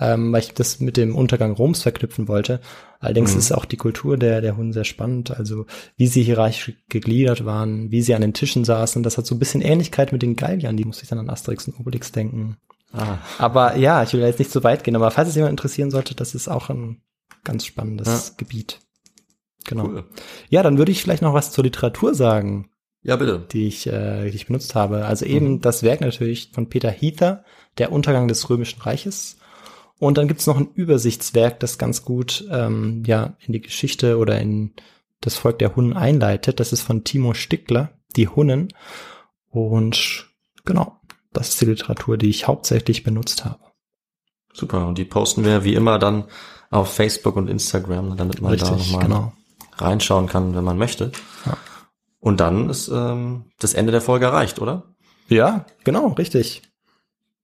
[0.00, 2.60] ähm, weil ich das mit dem Untergang Roms verknüpfen wollte.
[3.00, 3.38] Allerdings Mhm.
[3.38, 5.66] ist auch die Kultur der, der Hunden sehr spannend, also
[5.96, 9.02] wie sie hierarchisch gegliedert waren, wie sie an den Tischen saßen.
[9.02, 11.66] Das hat so ein bisschen Ähnlichkeit mit den Galliern, die muss ich dann an Asterix
[11.68, 12.56] und Obelix denken.
[12.92, 15.90] Ah, Aber ja, ich will jetzt nicht so weit gehen, aber falls es jemand interessieren
[15.90, 17.00] sollte, das ist auch ein
[17.44, 18.34] ganz spannendes Ja.
[18.36, 18.80] Gebiet.
[19.64, 19.84] Genau.
[19.86, 20.04] cool.
[20.50, 22.68] Ja, dann würde ich vielleicht noch was zur Literatur sagen
[23.02, 23.46] Ja, bitte.
[23.52, 25.06] die ich, äh, die ich benutzt habe.
[25.06, 25.60] Also eben Mhm.
[25.60, 27.44] das Werk natürlich von Peter Heather,
[27.78, 29.38] Der Untergang des Römischen Reiches.
[30.02, 34.40] Und dann gibt's noch ein Übersichtswerk, das ganz gut ähm, ja in die Geschichte oder
[34.40, 34.72] in
[35.20, 36.58] das Volk der Hunnen einleitet.
[36.58, 38.74] Das ist von Timo Stickler, Die Hunnen.
[39.48, 40.26] Und
[40.64, 40.98] genau,
[41.32, 43.60] das ist die Literatur, die ich hauptsächlich benutzt habe.
[44.52, 44.88] Super.
[44.88, 46.24] Und die posten wir wie immer dann
[46.70, 49.32] auf Facebook und Instagram, damit man da Richtig, nochmal genau.
[49.76, 51.12] reinschauen kann, wenn man möchte.
[51.46, 51.56] Ja.
[52.18, 54.96] Und dann ist ähm, das Ende der Folge erreicht, oder?
[55.28, 56.62] Ja, genau, richtig.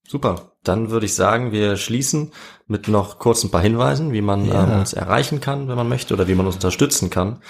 [0.09, 0.57] Super.
[0.69, 2.33] Dann würde ich sagen, wir schließen
[2.67, 4.65] mit noch kurz ein paar Hinweisen, wie man Ja.
[4.65, 7.41] ähm, uns erreichen kann, wenn man möchte, oder wie man uns unterstützen kann.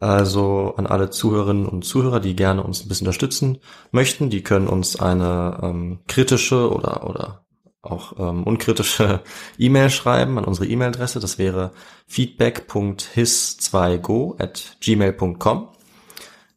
[0.00, 3.58] Also an alle Zuhörerinnen und Zuhörer, die gerne uns ein bisschen unterstützen
[3.90, 7.44] möchten, die können uns eine ähm, kritische oder oder
[7.82, 9.20] auch ähm, unkritische
[9.58, 11.20] E-Mail schreiben an unsere E-Mail-Adresse.
[11.20, 11.72] Das wäre
[12.06, 15.68] feedback.his2go at gmail.com.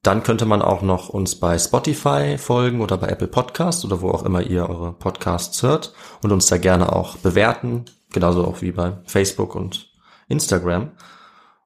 [0.03, 4.09] Dann könnte man auch noch uns bei Spotify folgen oder bei Apple Podcasts oder wo
[4.09, 5.93] auch immer ihr eure Podcasts hört
[6.23, 9.91] und uns da gerne auch bewerten, genauso auch wie bei Facebook und
[10.27, 10.91] Instagram.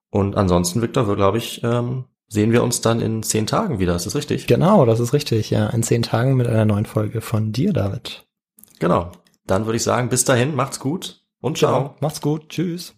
[0.10, 3.96] Und ansonsten, Victor, wir glaube ich, ähm, sehen wir uns dann in zehn Tagen wieder.
[3.96, 4.48] Ist das richtig?
[4.48, 5.50] Genau, das ist richtig.
[5.50, 8.26] Ja, in zehn Tagen mit einer neuen Folge von dir, David.
[8.80, 9.12] Genau.
[9.48, 11.80] Dann würde ich sagen, bis dahin, macht's gut und ciao.
[11.80, 11.96] Genau.
[12.02, 12.50] Macht's gut.
[12.50, 12.96] Tschüss.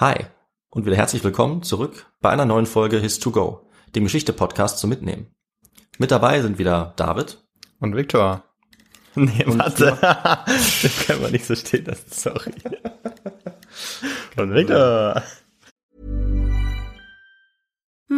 [0.00, 0.26] Hi
[0.70, 3.60] und wieder herzlich willkommen zurück bei einer neuen Folge His2Go,
[3.94, 5.28] dem Geschichte-Podcast zum Mitnehmen.
[5.98, 7.38] Mit dabei sind wieder David
[7.78, 8.42] Und Viktor.
[9.14, 9.96] Nee, warte.
[10.02, 12.52] das kann man nicht so stehen lassen, sorry.
[14.36, 15.22] Und Victor.